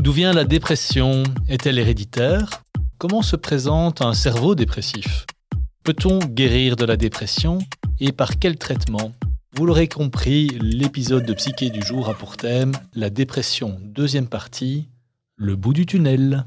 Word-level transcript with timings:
D'où 0.00 0.12
vient 0.12 0.32
la 0.32 0.44
dépression? 0.44 1.24
Est-elle 1.46 1.78
héréditaire? 1.78 2.62
Comment 2.96 3.20
se 3.20 3.36
présente 3.36 4.00
un 4.00 4.14
cerveau 4.14 4.54
dépressif? 4.54 5.26
Peut-on 5.84 6.20
guérir 6.20 6.76
de 6.76 6.86
la 6.86 6.96
dépression? 6.96 7.58
Et 7.98 8.10
par 8.10 8.38
quel 8.38 8.56
traitement? 8.56 9.12
Vous 9.54 9.66
l'aurez 9.66 9.88
compris, 9.88 10.48
l'épisode 10.58 11.26
de 11.26 11.34
Psyché 11.34 11.68
du 11.68 11.82
jour 11.82 12.08
a 12.08 12.14
pour 12.14 12.38
thème 12.38 12.72
la 12.94 13.10
dépression, 13.10 13.78
deuxième 13.82 14.26
partie, 14.26 14.88
le 15.36 15.54
bout 15.54 15.74
du 15.74 15.84
tunnel. 15.84 16.46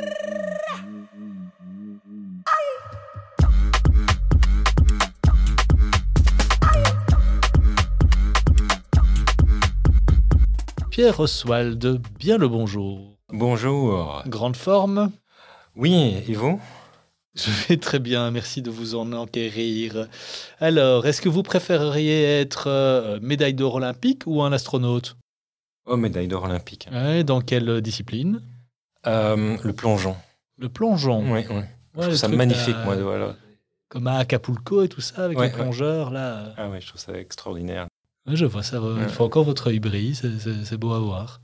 Pierre 11.01 11.19
Oswald, 11.19 11.99
bien 12.19 12.37
le 12.37 12.47
bonjour. 12.47 13.17
Bonjour. 13.33 14.21
Grande 14.27 14.55
forme 14.55 15.09
Oui, 15.75 16.13
et 16.27 16.33
vous? 16.35 16.61
Je 17.33 17.49
vais 17.67 17.77
très 17.77 17.97
bien, 17.97 18.29
merci 18.29 18.61
de 18.61 18.69
vous 18.69 18.93
en 18.93 19.11
enquérir. 19.13 20.07
Alors, 20.59 21.07
est-ce 21.07 21.19
que 21.23 21.27
vous 21.27 21.41
préféreriez 21.41 22.23
être 22.41 22.67
euh, 22.67 23.17
médaille 23.19 23.55
d'or 23.55 23.73
olympique 23.73 24.21
ou 24.27 24.43
un 24.43 24.51
astronaute? 24.51 25.17
Oh, 25.87 25.97
médaille 25.97 26.27
d'or 26.27 26.43
olympique. 26.43 26.87
Ouais, 26.91 27.23
Dans 27.23 27.41
quelle 27.41 27.81
discipline? 27.81 28.43
Euh, 29.07 29.57
le 29.63 29.73
plongeon. 29.73 30.15
Le 30.59 30.69
plongeon. 30.69 31.23
Oui, 31.33 31.45
oui. 31.49 31.55
Ouais, 31.55 31.63
je 31.95 32.01
trouve 32.01 32.13
ça 32.15 32.27
magnifique, 32.27 32.75
à- 32.75 32.85
moi. 32.85 32.95
de- 32.95 33.01
Voilà. 33.01 33.35
Comme 33.89 34.05
à 34.05 34.17
Acapulco 34.19 34.83
et 34.83 34.87
tout 34.87 35.01
ça, 35.01 35.25
avec 35.25 35.39
Ouais, 35.39 35.47
les 35.47 35.51
plongeurs, 35.51 36.11
là. 36.11 36.53
Ah 36.57 36.69
oui, 36.69 36.77
je 36.79 36.89
trouve 36.89 37.01
ça 37.01 37.13
extraordinaire. 37.17 37.87
Je 38.27 38.45
vois 38.45 38.63
ça, 38.63 38.79
il 39.01 39.09
faut 39.09 39.23
encore 39.23 39.43
votre 39.43 39.67
œil 39.67 39.79
brille, 39.79 40.15
c'est- 40.15 40.77
beau 40.77 40.93
à 40.93 40.99
voir. 40.99 41.41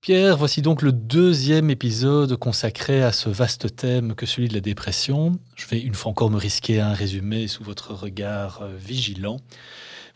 Pierre, 0.00 0.38
voici 0.38 0.62
donc 0.62 0.80
le 0.80 0.92
deuxième 0.92 1.68
épisode 1.68 2.34
consacré 2.36 3.02
à 3.02 3.12
ce 3.12 3.28
vaste 3.28 3.76
thème 3.76 4.14
que 4.14 4.24
celui 4.24 4.48
de 4.48 4.54
la 4.54 4.60
dépression. 4.62 5.38
Je 5.56 5.66
vais 5.66 5.78
une 5.78 5.92
fois 5.94 6.10
encore 6.10 6.30
me 6.30 6.38
risquer 6.38 6.80
à 6.80 6.88
un 6.88 6.94
résumé 6.94 7.46
sous 7.48 7.62
votre 7.62 7.92
regard 7.92 8.62
euh, 8.62 8.74
vigilant. 8.78 9.36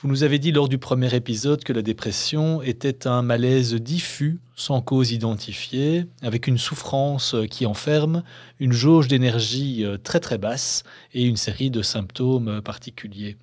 Vous 0.01 0.09
nous 0.09 0.23
avez 0.23 0.39
dit 0.39 0.53
lors 0.53 0.71
du 0.71 0.79
premier 0.79 1.15
épisode 1.15 1.65
que 1.65 1.73
la 1.75 1.83
dépression 1.83 2.63
était 2.63 3.07
un 3.07 3.21
malaise 3.21 3.75
diffus, 3.75 4.41
sans 4.57 4.81
cause 4.81 5.13
identifiée, 5.13 6.07
avec 6.23 6.47
une 6.47 6.59
souffrance 6.59 7.35
euh, 7.35 7.45
qui 7.47 7.67
enferme, 7.67 8.23
une 8.61 8.73
jauge 8.73 9.09
d'énergie 9.09 9.85
euh, 9.85 9.99
très 9.99 10.21
très 10.21 10.39
basse 10.39 10.83
et 11.13 11.25
une 11.25 11.37
série 11.37 11.71
de 11.71 11.83
symptômes 11.83 12.63
particuliers. 12.63 13.37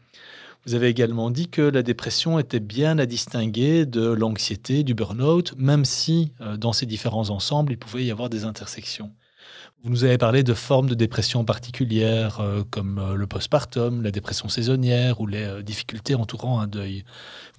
Vous 0.65 0.75
avez 0.75 0.87
également 0.87 1.31
dit 1.31 1.49
que 1.49 1.61
la 1.61 1.83
dépression 1.83 2.37
était 2.39 2.59
bien 2.59 2.99
à 2.99 3.05
distinguer 3.05 3.85
de 3.85 4.07
l'anxiété, 4.07 4.83
du 4.83 4.93
burn-out, 4.93 5.53
même 5.57 5.85
si 5.85 6.33
euh, 6.41 6.57
dans 6.57 6.73
ces 6.73 6.85
différents 6.85 7.29
ensembles, 7.29 7.71
il 7.73 7.77
pouvait 7.77 8.05
y 8.05 8.11
avoir 8.11 8.29
des 8.29 8.45
intersections. 8.45 9.11
Vous 9.83 9.89
nous 9.89 10.03
avez 10.03 10.19
parlé 10.19 10.43
de 10.43 10.53
formes 10.53 10.87
de 10.87 10.93
dépression 10.93 11.43
particulières, 11.43 12.39
euh, 12.39 12.61
comme 12.69 12.99
euh, 12.99 13.15
le 13.15 13.25
postpartum, 13.25 14.03
la 14.03 14.11
dépression 14.11 14.47
saisonnière 14.47 15.21
ou 15.21 15.25
les 15.25 15.43
euh, 15.43 15.63
difficultés 15.63 16.13
entourant 16.13 16.59
un 16.59 16.67
deuil. 16.67 17.03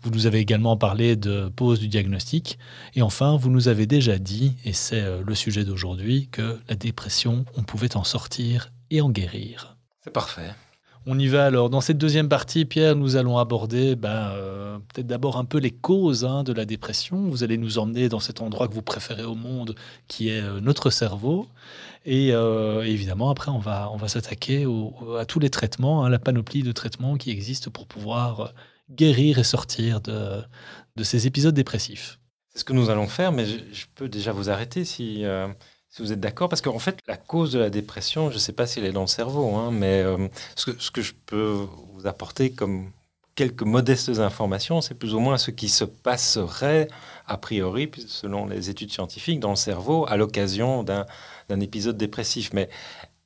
Vous 0.02 0.10
nous 0.10 0.26
avez 0.26 0.38
également 0.38 0.76
parlé 0.76 1.16
de 1.16 1.48
pause 1.48 1.80
du 1.80 1.88
diagnostic. 1.88 2.60
Et 2.94 3.02
enfin, 3.02 3.36
vous 3.36 3.50
nous 3.50 3.66
avez 3.66 3.86
déjà 3.86 4.18
dit, 4.18 4.56
et 4.64 4.72
c'est 4.72 5.02
le 5.20 5.34
sujet 5.34 5.64
d'aujourd'hui, 5.64 6.28
que 6.30 6.60
la 6.68 6.74
dépression, 6.74 7.44
on 7.56 7.62
pouvait 7.62 7.96
en 7.96 8.04
sortir 8.04 8.72
et 8.90 9.00
en 9.00 9.10
guérir. 9.10 9.76
C'est 10.04 10.12
parfait. 10.12 10.50
On 11.04 11.18
y 11.18 11.26
va 11.26 11.46
alors. 11.46 11.68
Dans 11.68 11.80
cette 11.80 11.98
deuxième 11.98 12.28
partie, 12.28 12.64
Pierre, 12.64 12.94
nous 12.94 13.16
allons 13.16 13.38
aborder 13.38 13.96
ben, 13.96 14.30
euh, 14.34 14.78
peut-être 14.78 15.08
d'abord 15.08 15.36
un 15.36 15.44
peu 15.44 15.58
les 15.58 15.72
causes 15.72 16.24
hein, 16.24 16.44
de 16.44 16.52
la 16.52 16.64
dépression. 16.64 17.28
Vous 17.28 17.42
allez 17.42 17.58
nous 17.58 17.78
emmener 17.78 18.08
dans 18.08 18.20
cet 18.20 18.40
endroit 18.40 18.68
que 18.68 18.74
vous 18.74 18.82
préférez 18.82 19.24
au 19.24 19.34
monde, 19.34 19.74
qui 20.06 20.28
est 20.28 20.40
euh, 20.40 20.60
notre 20.60 20.90
cerveau. 20.90 21.48
Et 22.04 22.32
euh, 22.32 22.84
évidemment, 22.84 23.30
après, 23.30 23.50
on 23.50 23.58
va, 23.58 23.90
on 23.90 23.96
va 23.96 24.06
s'attaquer 24.06 24.64
à 25.18 25.24
tous 25.24 25.40
les 25.40 25.50
traitements, 25.50 26.04
hein, 26.04 26.08
la 26.08 26.20
panoplie 26.20 26.62
de 26.62 26.72
traitements 26.72 27.16
qui 27.16 27.30
existent 27.30 27.70
pour 27.70 27.86
pouvoir 27.86 28.52
guérir 28.88 29.38
et 29.38 29.44
sortir 29.44 30.00
de, 30.00 30.40
de 30.96 31.02
ces 31.02 31.26
épisodes 31.26 31.54
dépressifs. 31.54 32.20
C'est 32.50 32.60
ce 32.60 32.64
que 32.64 32.74
nous 32.74 32.90
allons 32.90 33.08
faire, 33.08 33.32
mais 33.32 33.46
je, 33.46 33.86
peux 33.94 34.08
déjà 34.08 34.30
vous 34.30 34.50
arrêter 34.50 34.84
si, 34.84 35.24
si 35.92 36.00
vous 36.00 36.12
êtes 36.12 36.20
d'accord. 36.20 36.48
Parce 36.48 36.62
qu'en 36.62 36.78
fait, 36.78 36.98
la 37.06 37.16
cause 37.16 37.52
de 37.52 37.58
la 37.58 37.70
dépression, 37.70 38.30
je 38.30 38.34
ne 38.34 38.40
sais 38.40 38.52
pas 38.52 38.66
si 38.66 38.80
elle 38.80 38.86
est 38.86 38.92
dans 38.92 39.02
le 39.02 39.06
cerveau, 39.06 39.54
hein, 39.54 39.70
mais 39.70 40.02
euh, 40.02 40.28
ce, 40.56 40.90
que, 40.90 41.02
je 41.02 41.12
peux 41.26 41.66
vous 41.92 42.06
apporter 42.06 42.50
comme 42.50 42.90
quelques 43.34 43.62
modestes 43.62 44.18
informations, 44.18 44.80
c'est 44.80 44.94
plus 44.94 45.14
ou 45.14 45.20
moins 45.20 45.38
ce 45.38 45.50
qui 45.50 45.68
se 45.68 45.84
passerait, 45.84 46.88
a 47.26 47.36
priori, 47.36 47.90
selon 48.06 48.46
les 48.46 48.70
études 48.70 48.90
scientifiques, 48.90 49.40
dans 49.40 49.50
le 49.50 49.56
cerveau 49.56 50.06
à 50.08 50.16
l'occasion 50.16 50.82
d'un 50.82 51.60
épisode 51.60 51.96
dépressif. 51.98 52.52
Mais 52.54 52.68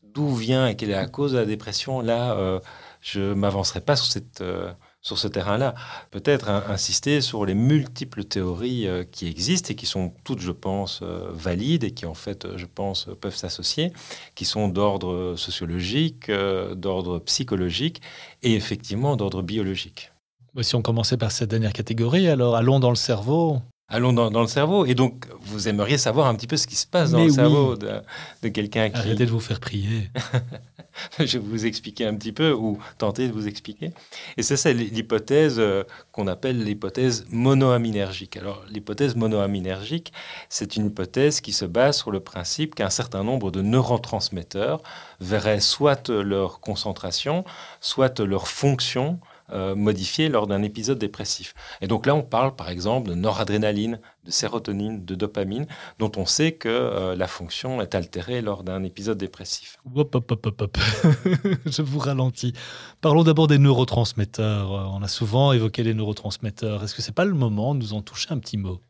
d'où 0.02 0.34
vient 0.34 0.66
et 0.66 0.76
quelle 0.76 0.90
est 0.90 0.94
la 0.94 1.08
cause 1.08 1.32
de 1.32 1.38
la 1.38 1.46
dépression, 1.46 2.00
là, 2.00 2.36
euh, 2.36 2.60
je 3.00 3.20
ne 3.20 3.34
m'avancerai 3.34 3.80
pas 3.80 3.94
sur, 3.94 4.06
cette, 4.06 4.40
euh, 4.40 4.72
sur 5.06 5.18
ce 5.18 5.28
terrain-là. 5.28 5.76
Peut-être 6.10 6.48
insister 6.48 7.20
sur 7.20 7.46
les 7.46 7.54
multiples 7.54 8.24
théories 8.24 8.88
euh, 8.88 9.04
qui 9.04 9.28
existent 9.28 9.70
et 9.70 9.76
qui 9.76 9.86
sont 9.86 10.12
toutes, 10.24 10.40
je 10.40 10.50
pense, 10.50 10.98
euh, 11.02 11.30
valides 11.32 11.84
et 11.84 11.92
qui, 11.92 12.06
en 12.06 12.14
fait, 12.14 12.44
euh, 12.44 12.54
je 12.56 12.66
pense, 12.66 13.08
peuvent 13.20 13.36
s'associer, 13.36 13.92
qui 14.34 14.44
sont 14.44 14.66
d'ordre 14.66 15.36
sociologique, 15.36 16.28
d'ordre 16.74 17.20
psychologique 17.20 18.02
et 18.42 18.54
effectivement 18.54 19.14
d'ordre 19.14 19.42
biologique. 19.42 20.10
Bah, 20.54 20.64
Si 20.64 20.74
on 20.74 20.82
commençait 20.82 21.16
par 21.16 21.30
cette 21.30 21.50
dernière 21.50 21.72
catégorie, 21.72 22.26
alors 22.28 22.56
allons 22.56 22.80
dans 22.80 22.90
le 22.90 22.96
cerveau. 22.96 23.60
Allons 23.88 24.12
dans, 24.12 24.32
dans 24.32 24.40
le 24.40 24.48
cerveau. 24.48 24.84
Et 24.84 24.94
donc, 24.94 25.26
vous 25.42 25.68
aimeriez 25.68 25.96
savoir 25.96 26.26
un 26.26 26.34
petit 26.34 26.48
peu 26.48 26.56
ce 26.56 26.66
qui 26.66 26.74
se 26.74 26.86
passe 26.88 27.12
dans 27.12 27.18
Mais 27.18 27.24
le 27.26 27.30
oui. 27.30 27.34
cerveau 27.36 27.76
de, 27.76 28.00
de 28.42 28.48
quelqu'un 28.48 28.90
qui... 28.90 28.96
Arrêtez 28.96 29.26
de 29.26 29.30
vous 29.30 29.38
faire 29.40 29.60
prier. 29.60 30.10
je 31.20 31.38
vais 31.38 31.44
vous 31.44 31.66
expliquer 31.66 32.04
un 32.04 32.16
petit 32.16 32.32
peu, 32.32 32.52
ou 32.52 32.78
tenter 32.98 33.28
de 33.28 33.32
vous 33.32 33.46
expliquer. 33.46 33.92
Et 34.36 34.42
ça, 34.42 34.56
c'est 34.56 34.74
l'hypothèse 34.74 35.56
euh, 35.58 35.84
qu'on 36.10 36.26
appelle 36.26 36.64
l'hypothèse 36.64 37.26
monoaminergique. 37.30 38.36
Alors, 38.36 38.64
l'hypothèse 38.68 39.14
monoaminergique, 39.14 40.12
c'est 40.48 40.74
une 40.76 40.86
hypothèse 40.86 41.40
qui 41.40 41.52
se 41.52 41.64
base 41.64 41.96
sur 41.96 42.10
le 42.10 42.18
principe 42.18 42.74
qu'un 42.74 42.90
certain 42.90 43.22
nombre 43.22 43.52
de 43.52 43.62
neurotransmetteurs 43.62 44.82
verraient 45.20 45.60
soit 45.60 46.08
leur 46.08 46.58
concentration, 46.58 47.44
soit 47.80 48.18
leur 48.18 48.48
fonction 48.48 49.20
euh, 49.52 49.74
modifiée 49.74 50.28
lors 50.28 50.46
d'un 50.46 50.62
épisode 50.62 50.98
dépressif. 50.98 51.54
Et 51.80 51.86
donc 51.86 52.06
là, 52.06 52.14
on 52.14 52.22
parle 52.22 52.54
par 52.56 52.68
exemple 52.68 53.08
de 53.10 53.14
noradrénaline, 53.14 54.00
de 54.24 54.30
sérotonine, 54.30 55.04
de 55.04 55.14
dopamine, 55.14 55.66
dont 55.98 56.10
on 56.16 56.26
sait 56.26 56.52
que 56.52 56.68
euh, 56.68 57.14
la 57.14 57.28
fonction 57.28 57.80
est 57.80 57.94
altérée 57.94 58.40
lors 58.42 58.64
d'un 58.64 58.82
épisode 58.84 59.18
dépressif. 59.18 59.78
Hop, 59.94 60.14
hop, 60.14 60.30
hop, 60.32 60.46
hop, 60.46 60.62
hop. 60.62 60.78
Je 61.66 61.82
vous 61.82 61.98
ralentis. 61.98 62.52
Parlons 63.00 63.22
d'abord 63.24 63.46
des 63.46 63.58
neurotransmetteurs. 63.58 64.72
Euh, 64.72 64.84
On 64.92 65.02
a 65.02 65.08
souvent 65.08 65.52
évoqué 65.52 65.82
les 65.82 65.94
neurotransmetteurs. 65.94 66.82
Est-ce 66.84 66.94
que 66.94 67.02
c'est 67.02 67.12
pas 67.14 67.24
le 67.24 67.34
moment 67.34 67.74
de 67.74 67.80
nous 67.80 67.92
en 67.94 68.02
toucher 68.02 68.28
un 68.32 68.38
petit 68.38 68.56
mot? 68.56 68.80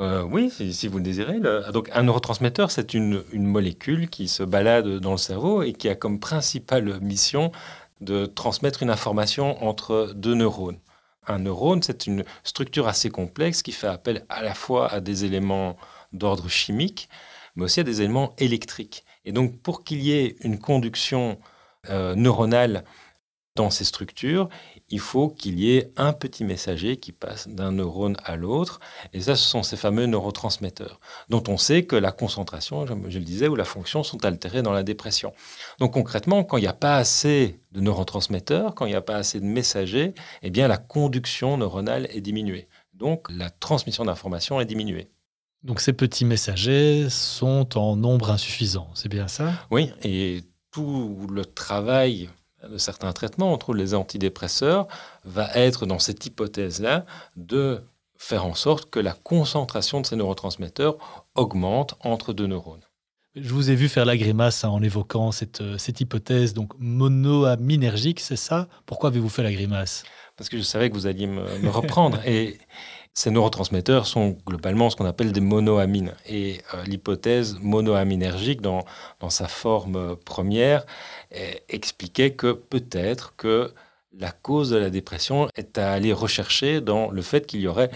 Euh, 0.00 0.22
oui, 0.22 0.48
si, 0.50 0.72
si 0.72 0.88
vous 0.88 0.96
le 0.96 1.04
désirez. 1.04 1.38
Le- 1.40 1.70
donc, 1.72 1.90
un 1.92 2.04
neurotransmetteur, 2.04 2.70
c'est 2.70 2.94
une, 2.94 3.22
une 3.32 3.44
molécule 3.44 4.08
qui 4.08 4.28
se 4.28 4.42
balade 4.42 4.88
dans 4.98 5.10
le 5.10 5.18
cerveau 5.18 5.62
et 5.62 5.74
qui 5.74 5.90
a 5.90 5.94
comme 5.94 6.18
principale 6.20 6.98
mission 7.02 7.52
de 8.00 8.26
transmettre 8.26 8.82
une 8.82 8.90
information 8.90 9.62
entre 9.64 10.12
deux 10.14 10.34
neurones. 10.34 10.78
Un 11.26 11.40
neurone, 11.40 11.82
c'est 11.82 12.06
une 12.06 12.24
structure 12.44 12.88
assez 12.88 13.10
complexe 13.10 13.62
qui 13.62 13.72
fait 13.72 13.86
appel 13.86 14.24
à 14.28 14.42
la 14.42 14.54
fois 14.54 14.90
à 14.90 15.00
des 15.00 15.24
éléments 15.24 15.76
d'ordre 16.12 16.48
chimique, 16.48 17.08
mais 17.56 17.64
aussi 17.64 17.80
à 17.80 17.84
des 17.84 18.00
éléments 18.00 18.34
électriques. 18.38 19.04
Et 19.24 19.32
donc, 19.32 19.60
pour 19.60 19.84
qu'il 19.84 20.00
y 20.00 20.12
ait 20.12 20.36
une 20.40 20.58
conduction 20.58 21.38
euh, 21.88 22.14
neuronale 22.14 22.84
dans 23.54 23.70
ces 23.70 23.84
structures, 23.84 24.48
il 24.90 24.98
faut 24.98 25.28
qu'il 25.28 25.58
y 25.60 25.76
ait 25.76 25.92
un 25.96 26.12
petit 26.12 26.44
messager 26.44 26.96
qui 26.96 27.12
passe 27.12 27.48
d'un 27.48 27.72
neurone 27.72 28.16
à 28.24 28.36
l'autre. 28.36 28.80
Et 29.12 29.20
ça, 29.20 29.36
ce 29.36 29.48
sont 29.48 29.62
ces 29.62 29.76
fameux 29.76 30.06
neurotransmetteurs, 30.06 31.00
dont 31.28 31.42
on 31.48 31.56
sait 31.56 31.84
que 31.84 31.96
la 31.96 32.12
concentration, 32.12 32.86
je, 32.86 32.92
le 32.94 33.24
disais, 33.24 33.48
ou 33.48 33.54
la 33.54 33.64
fonction 33.64 34.02
sont 34.02 34.24
altérées 34.24 34.62
dans 34.62 34.72
la 34.72 34.82
dépression. 34.82 35.32
Donc 35.78 35.92
concrètement, 35.92 36.42
quand 36.42 36.56
il 36.56 36.62
n'y 36.62 36.66
a 36.66 36.72
pas 36.72 36.96
assez 36.96 37.60
de 37.72 37.80
neurotransmetteurs, 37.80 38.74
quand 38.74 38.86
il 38.86 38.90
n'y 38.90 38.96
a 38.96 39.00
pas 39.00 39.16
assez 39.16 39.38
de 39.40 39.46
messagers, 39.46 40.12
eh 40.42 40.50
bien 40.50 40.66
la 40.66 40.78
conduction 40.78 41.56
neuronale 41.56 42.08
est 42.10 42.20
diminuée. 42.20 42.68
Donc 42.94 43.28
la 43.30 43.48
transmission 43.48 44.04
d'informations 44.04 44.60
est 44.60 44.66
diminuée. 44.66 45.08
Donc 45.62 45.80
ces 45.80 45.92
petits 45.92 46.24
messagers 46.24 47.08
sont 47.10 47.78
en 47.78 47.94
nombre 47.94 48.30
insuffisant, 48.30 48.90
c'est 48.94 49.10
bien 49.10 49.28
ça? 49.28 49.52
Oui, 49.70 49.90
et 50.02 50.42
tout 50.70 51.26
le 51.30 51.44
travail 51.44 52.30
de 52.68 52.78
certains 52.78 53.12
traitements, 53.12 53.52
entre 53.52 53.74
les 53.74 53.94
antidépresseurs, 53.94 54.86
va 55.24 55.50
être 55.54 55.86
dans 55.86 55.98
cette 55.98 56.24
hypothèse-là 56.26 57.04
de 57.36 57.82
faire 58.16 58.44
en 58.44 58.54
sorte 58.54 58.90
que 58.90 59.00
la 59.00 59.14
concentration 59.14 60.00
de 60.00 60.06
ces 60.06 60.16
neurotransmetteurs 60.16 61.24
augmente 61.34 61.96
entre 62.00 62.32
deux 62.34 62.46
neurones. 62.46 62.84
Je 63.34 63.54
vous 63.54 63.70
ai 63.70 63.76
vu 63.76 63.88
faire 63.88 64.04
la 64.04 64.16
grimace 64.16 64.64
hein, 64.64 64.68
en 64.70 64.82
évoquant 64.82 65.30
cette, 65.30 65.60
euh, 65.60 65.78
cette 65.78 66.00
hypothèse 66.00 66.52
donc 66.52 66.72
monoaminergique, 66.78 68.18
c'est 68.18 68.36
ça? 68.36 68.68
Pourquoi 68.86 69.10
avez-vous 69.10 69.28
fait 69.28 69.44
la 69.44 69.52
grimace? 69.52 70.02
Parce 70.36 70.50
que 70.50 70.56
je 70.56 70.62
savais 70.62 70.90
que 70.90 70.94
vous 70.94 71.06
alliez 71.06 71.28
me, 71.28 71.68
reprendre. 71.68 72.18
et 72.26 72.58
ces 73.14 73.30
neurotransmetteurs 73.30 74.06
sont 74.06 74.36
globalement 74.46 74.90
ce 74.90 74.96
qu'on 74.96 75.06
appelle 75.06 75.30
des 75.30 75.40
monoamines. 75.40 76.12
Et 76.26 76.60
euh, 76.74 76.82
l'hypothèse 76.84 77.56
monoaminergique, 77.62 78.60
dans, 78.60 78.84
dans 79.20 79.30
sa 79.30 79.46
forme 79.46 80.16
première, 80.16 80.84
expliquait 81.68 82.32
que 82.32 82.52
peut-être 82.52 83.34
que 83.36 83.72
la 84.18 84.32
cause 84.32 84.70
de 84.70 84.76
la 84.76 84.90
dépression 84.90 85.48
est 85.54 85.78
à 85.78 85.92
aller 85.92 86.12
rechercher 86.12 86.80
dans 86.80 87.10
le 87.10 87.22
fait 87.22 87.46
qu'il 87.46 87.60
y 87.60 87.68
aurait 87.68 87.90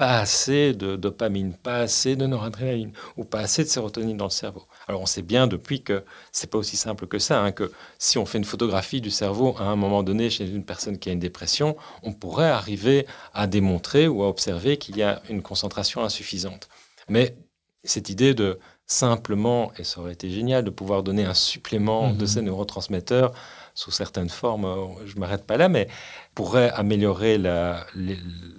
pas 0.00 0.18
assez 0.18 0.72
de 0.72 0.96
dopamine, 0.96 1.52
pas 1.52 1.80
assez 1.80 2.16
de 2.16 2.26
noradrénaline 2.26 2.92
ou 3.18 3.24
pas 3.24 3.40
assez 3.40 3.64
de 3.64 3.68
sérotonine 3.68 4.16
dans 4.16 4.24
le 4.24 4.30
cerveau. 4.30 4.66
Alors 4.88 5.02
on 5.02 5.06
sait 5.06 5.20
bien 5.20 5.46
depuis 5.46 5.82
que 5.82 6.04
c'est 6.32 6.50
pas 6.50 6.56
aussi 6.56 6.78
simple 6.78 7.06
que 7.06 7.18
ça, 7.18 7.42
hein, 7.42 7.52
que 7.52 7.70
si 7.98 8.16
on 8.16 8.24
fait 8.24 8.38
une 8.38 8.44
photographie 8.44 9.02
du 9.02 9.10
cerveau 9.10 9.54
à 9.58 9.64
un 9.64 9.76
moment 9.76 10.02
donné 10.02 10.30
chez 10.30 10.48
une 10.48 10.64
personne 10.64 10.98
qui 10.98 11.10
a 11.10 11.12
une 11.12 11.18
dépression, 11.18 11.76
on 12.02 12.14
pourrait 12.14 12.48
arriver 12.48 13.06
à 13.34 13.46
démontrer 13.46 14.08
ou 14.08 14.22
à 14.22 14.28
observer 14.30 14.78
qu'il 14.78 14.96
y 14.96 15.02
a 15.02 15.20
une 15.28 15.42
concentration 15.42 16.02
insuffisante. 16.02 16.70
Mais 17.10 17.36
cette 17.84 18.08
idée 18.08 18.32
de 18.32 18.58
simplement, 18.90 19.72
et 19.78 19.84
ça 19.84 20.00
aurait 20.00 20.12
été 20.12 20.30
génial 20.30 20.64
de 20.64 20.70
pouvoir 20.70 21.02
donner 21.02 21.24
un 21.24 21.34
supplément 21.34 22.12
de 22.12 22.22
mhm. 22.22 22.26
ces 22.26 22.42
neurotransmetteurs 22.42 23.32
sous 23.74 23.92
certaines 23.92 24.28
formes, 24.28 24.66
je 25.06 25.14
ne 25.14 25.20
m'arrête 25.20 25.46
pas 25.46 25.56
là, 25.56 25.68
mais 25.68 25.88
pourrait 26.34 26.70
améliorer 26.70 27.38
la, 27.38 27.86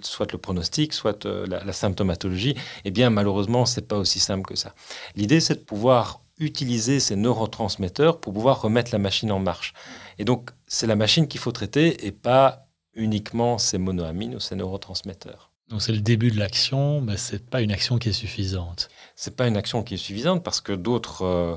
soit 0.00 0.32
le 0.32 0.38
pronostic, 0.38 0.94
soit 0.94 1.26
euh, 1.26 1.46
la, 1.46 1.72
symptomatologie, 1.72 2.56
eh 2.84 2.90
bien 2.90 3.10
malheureusement, 3.10 3.66
ce 3.66 3.78
n'est 3.78 3.86
pas 3.86 3.98
aussi 3.98 4.20
simple 4.20 4.46
que 4.46 4.56
ça. 4.56 4.74
L'idée, 5.14 5.40
c'est 5.40 5.54
de 5.54 5.60
pouvoir 5.60 6.22
utiliser 6.38 6.98
ces 6.98 7.14
neurotransmetteurs 7.14 8.20
pour 8.20 8.32
pouvoir 8.32 8.62
remettre 8.62 8.90
la 8.90 8.98
machine 8.98 9.30
en 9.30 9.38
marche. 9.38 9.74
Et 10.18 10.24
donc, 10.24 10.50
c'est 10.66 10.86
la 10.86 10.96
machine 10.96 11.28
qu'il 11.28 11.40
faut 11.40 11.52
traiter 11.52 12.06
et 12.06 12.10
pas 12.10 12.66
uniquement 12.94 13.58
ces 13.58 13.78
monoamines 13.78 14.34
ou 14.34 14.40
ces 14.40 14.56
neurotransmetteurs. 14.56 15.52
Donc 15.68 15.80
c'est 15.80 15.92
le 15.92 16.00
début 16.00 16.30
de 16.30 16.38
l'action, 16.38 17.00
mais 17.00 17.16
ce 17.16 17.32
n'est 17.32 17.38
pas 17.38 17.62
une 17.62 17.72
action 17.72 17.98
qui 17.98 18.10
est 18.10 18.12
suffisante. 18.12 18.90
Ce 19.16 19.30
n'est 19.30 19.36
pas 19.36 19.46
une 19.46 19.56
action 19.56 19.82
qui 19.82 19.94
est 19.94 19.98
suffisante 19.98 20.42
parce 20.42 20.60
que 20.60 20.72
d'autres 20.72 21.24
euh, 21.24 21.56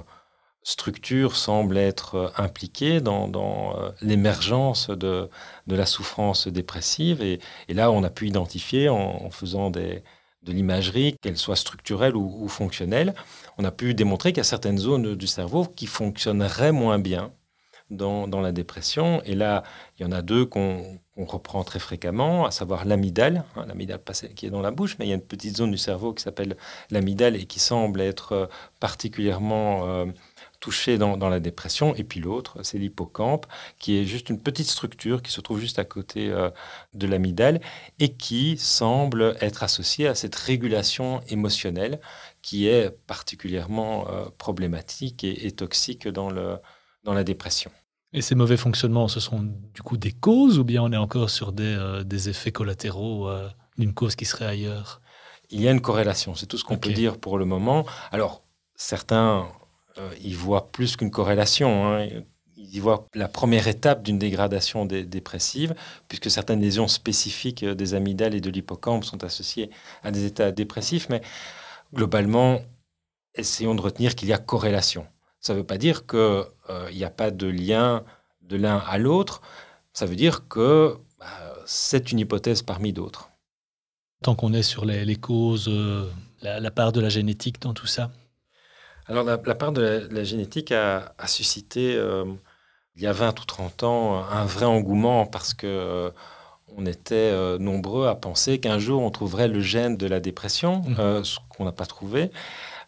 structures 0.63 1.35
semblent 1.35 1.77
être 1.77 2.15
euh, 2.15 2.29
impliquées 2.37 2.99
dans, 2.99 3.29
euh, 3.77 3.91
l'émergence 4.01 4.89
de, 4.89 5.29
la 5.67 5.85
souffrance 5.85 6.47
dépressive. 6.47 7.21
Et, 7.21 7.39
là, 7.69 7.91
on 7.91 8.03
a 8.03 8.09
pu 8.09 8.27
identifier 8.27 8.89
en, 8.89 9.29
faisant 9.29 9.69
de 9.69 10.01
l'imagerie, 10.47 11.17
qu'elle 11.21 11.37
soit 11.37 11.55
structurelle 11.55 12.15
ou, 12.15 12.47
fonctionnelle, 12.47 13.13
on 13.57 13.63
a 13.63 13.71
pu 13.71 13.93
démontrer 13.93 14.31
qu'il 14.31 14.37
y 14.37 14.41
a 14.41 14.43
certaines 14.43 14.77
zones 14.77 15.15
du 15.15 15.27
cerveau 15.27 15.65
qui 15.65 15.87
fonctionneraient 15.87 16.71
moins 16.71 16.99
bien 16.99 17.31
dans, 17.89 18.41
la 18.41 18.51
dépression. 18.51 19.21
Et 19.23 19.35
là, 19.35 19.63
il 19.97 20.03
y 20.03 20.05
en 20.05 20.11
a 20.11 20.21
deux 20.21 20.45
qu'on 20.45 20.99
reprend 21.23 21.63
très 21.63 21.79
fréquemment, 21.79 22.45
à 22.45 22.51
savoir 22.51 22.83
l'amygdale, 22.83 23.45
hein, 23.55 23.65
l'amygdale 23.67 24.01
qui 24.35 24.45
est 24.45 24.49
dans 24.49 24.61
la 24.61 24.71
bouche, 24.71 24.97
mais 24.99 25.05
il 25.05 25.09
y 25.09 25.11
a 25.13 25.15
une 25.15 25.21
petite 25.21 25.55
zone 25.55 25.71
du 25.71 25.77
cerveau 25.77 26.13
qui 26.13 26.21
s'appelle 26.21 26.57
l'amygdale 26.91 27.37
et 27.37 27.45
qui 27.45 27.59
semble 27.59 28.01
être 28.01 28.33
euh, 28.33 28.47
particulièrement 28.81 29.87
euh, 29.87 30.05
touchée 30.59 30.97
dans, 30.97 31.15
la 31.15 31.39
dépression. 31.39 31.95
Et 31.95 32.03
puis 32.03 32.19
l'autre, 32.19 32.63
c'est 32.63 32.77
l'hippocampe, 32.77 33.45
qui 33.79 33.97
est 33.97 34.03
juste 34.03 34.29
une 34.29 34.41
petite 34.41 34.67
structure 34.67 35.21
qui 35.21 35.31
se 35.31 35.39
trouve 35.39 35.59
juste 35.59 35.79
à 35.79 35.85
côté 35.85 36.29
euh, 36.29 36.49
de 36.93 37.07
l'amygdale 37.07 37.61
et 37.99 38.13
qui 38.13 38.57
semble 38.57 39.37
être 39.39 39.63
associée 39.63 40.07
à 40.07 40.15
cette 40.15 40.35
régulation 40.35 41.21
émotionnelle 41.29 42.01
qui 42.41 42.67
est 42.67 42.91
particulièrement 43.07 44.05
problématique 44.37 45.23
et, 45.23 45.51
toxique 45.51 46.07
dans 46.07 46.29
la 46.29 47.23
dépression. 47.23 47.71
Et 48.15 48.21
ces 48.21 48.33
mauvais 48.33 48.55
fonctionnements, 48.55 49.09
ce 49.09 49.19
sont 49.19 49.41
du 49.73 49.81
coup 49.81 49.97
des 49.97 50.13
causes 50.13 50.57
ou 50.57 50.63
bien 50.63 50.81
on 50.81 50.91
est 50.93 50.97
encore 50.97 51.29
sur 51.29 51.51
des, 51.51 51.75
euh, 51.77 52.05
des 52.05 52.29
effets 52.29 52.53
collatéraux 52.53 53.27
euh, 53.27 53.49
d'une 53.77 53.93
cause 53.93 54.15
qui 54.15 54.23
serait 54.23 54.45
ailleurs? 54.45 55.01
Il 55.49 55.59
y 55.59 55.67
a 55.67 55.71
une 55.71 55.81
corrélation, 55.81 56.33
c'est 56.33 56.45
tout 56.45 56.57
ce 56.57 56.63
qu'on 56.63 56.77
peut 56.77 56.93
dire 56.93 57.17
pour 57.17 57.37
le 57.37 57.43
moment. 57.43 57.85
Alors, 58.13 58.41
certains 58.77 59.49
euh, 59.97 60.09
y 60.23 60.31
voient 60.31 60.71
plus 60.71 60.95
qu'une 60.95 61.11
corrélation. 61.11 61.93
Hein. 61.93 62.07
Ils 62.55 62.77
y 62.77 62.79
voient 62.79 63.05
la 63.13 63.27
première 63.27 63.67
étape 63.67 64.01
d'une 64.01 64.17
dégradation 64.17 64.85
dépressive, 64.85 65.75
puisque 66.07 66.31
certaines 66.31 66.61
lésions 66.61 66.87
spécifiques 66.87 67.65
des 67.65 67.93
amygdales 67.95 68.33
et 68.33 68.39
de 68.39 68.49
l'hippocampe 68.49 69.03
sont 69.03 69.25
associées 69.25 69.69
à 70.03 70.11
des 70.11 70.23
états 70.23 70.53
dépressifs. 70.53 71.09
Mais 71.09 71.21
globalement, 71.93 72.61
essayons 73.35 73.75
de 73.75 73.81
retenir 73.81 74.15
qu'il 74.15 74.29
y 74.29 74.33
a 74.33 74.37
corrélation. 74.37 75.05
Ça 75.45 75.53
ne 75.53 75.59
veut 75.59 75.63
pas 75.63 75.77
dire 75.77 76.07
qu'il 76.07 76.17
n'y 76.17 77.03
euh, 77.03 77.07
a 77.07 77.11
pas 77.11 77.29
de 77.29 77.45
lien 77.45 78.03
de 78.41 78.57
l'un 78.57 78.79
à 78.79 78.97
l'autre. 78.97 79.43
Ça 79.93 80.07
veut 80.07 80.15
dire 80.15 80.47
que 80.47 80.97
bah, 81.19 81.27
c'est 81.67 82.11
une 82.11 82.17
hypothèse 82.17 82.63
parmi 82.63 82.93
d'autres. 82.93 83.29
Tant 84.23 84.33
qu'on 84.33 84.53
est 84.53 84.63
sur 84.63 84.85
les, 84.85 85.15
causes, 85.17 85.67
euh, 85.69 86.09
la, 86.41 86.71
part 86.71 86.93
de 86.93 86.99
la 86.99 87.09
génétique 87.09 87.61
dans 87.61 87.75
tout 87.75 87.85
ça 87.85 88.09
Alors, 89.05 89.23
la, 89.23 89.37
part 89.37 89.71
de 89.71 90.07
la, 90.09 90.23
génétique 90.23 90.71
a, 90.71 91.13
suscité, 91.27 91.95
euh, 91.95 92.25
il 92.95 93.03
y 93.03 93.05
a 93.05 93.13
20 93.13 93.39
ou 93.39 93.45
30 93.45 93.83
ans, 93.83 94.23
un 94.23 94.45
vrai 94.45 94.65
engouement 94.65 95.27
parce 95.27 95.53
que 95.53 96.11
on 96.75 96.87
était 96.87 97.31
nombreux 97.59 98.07
à 98.07 98.15
penser 98.15 98.59
qu'un 98.59 98.79
jour 98.79 99.03
on 99.03 99.11
trouverait 99.11 99.47
le 99.47 99.61
gène 99.61 99.95
de 99.95 100.07
la 100.07 100.19
dépression, 100.19 100.81
mmh. 100.81 101.23
ce 101.23 101.37
qu'on 101.49 101.65
n'a 101.65 101.71
pas 101.71 101.85
trouvé. 101.85 102.31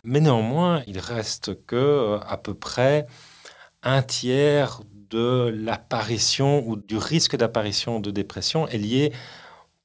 Mais 0.04 0.20
néanmoins, 0.20 0.84
il 0.88 1.00
reste 1.00 1.66
que 1.66 1.76
euh, 1.76 2.20
à 2.22 2.38
peu 2.38 2.54
près 2.54 3.08
un 3.84 4.02
tiers 4.02 4.82
de 5.10 5.50
l'apparition 5.54 6.68
ou 6.68 6.76
du 6.76 6.98
risque 6.98 7.36
d'apparition 7.36 8.00
de 8.00 8.12
dépression 8.12 8.68
est 8.68 8.78
lié, 8.78 9.14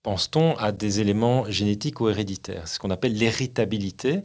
pense-t-on, 0.03 0.57
à 0.57 0.73
des 0.73 1.01
éléments 1.01 1.49
génétiques 1.51 2.01
ou 2.01 2.09
héréditaires. 2.09 2.67
C'est 2.67 2.75
ce 2.75 2.79
qu'on 2.81 2.91
appelle 2.91 3.15
l'héritabilité. 3.15 4.23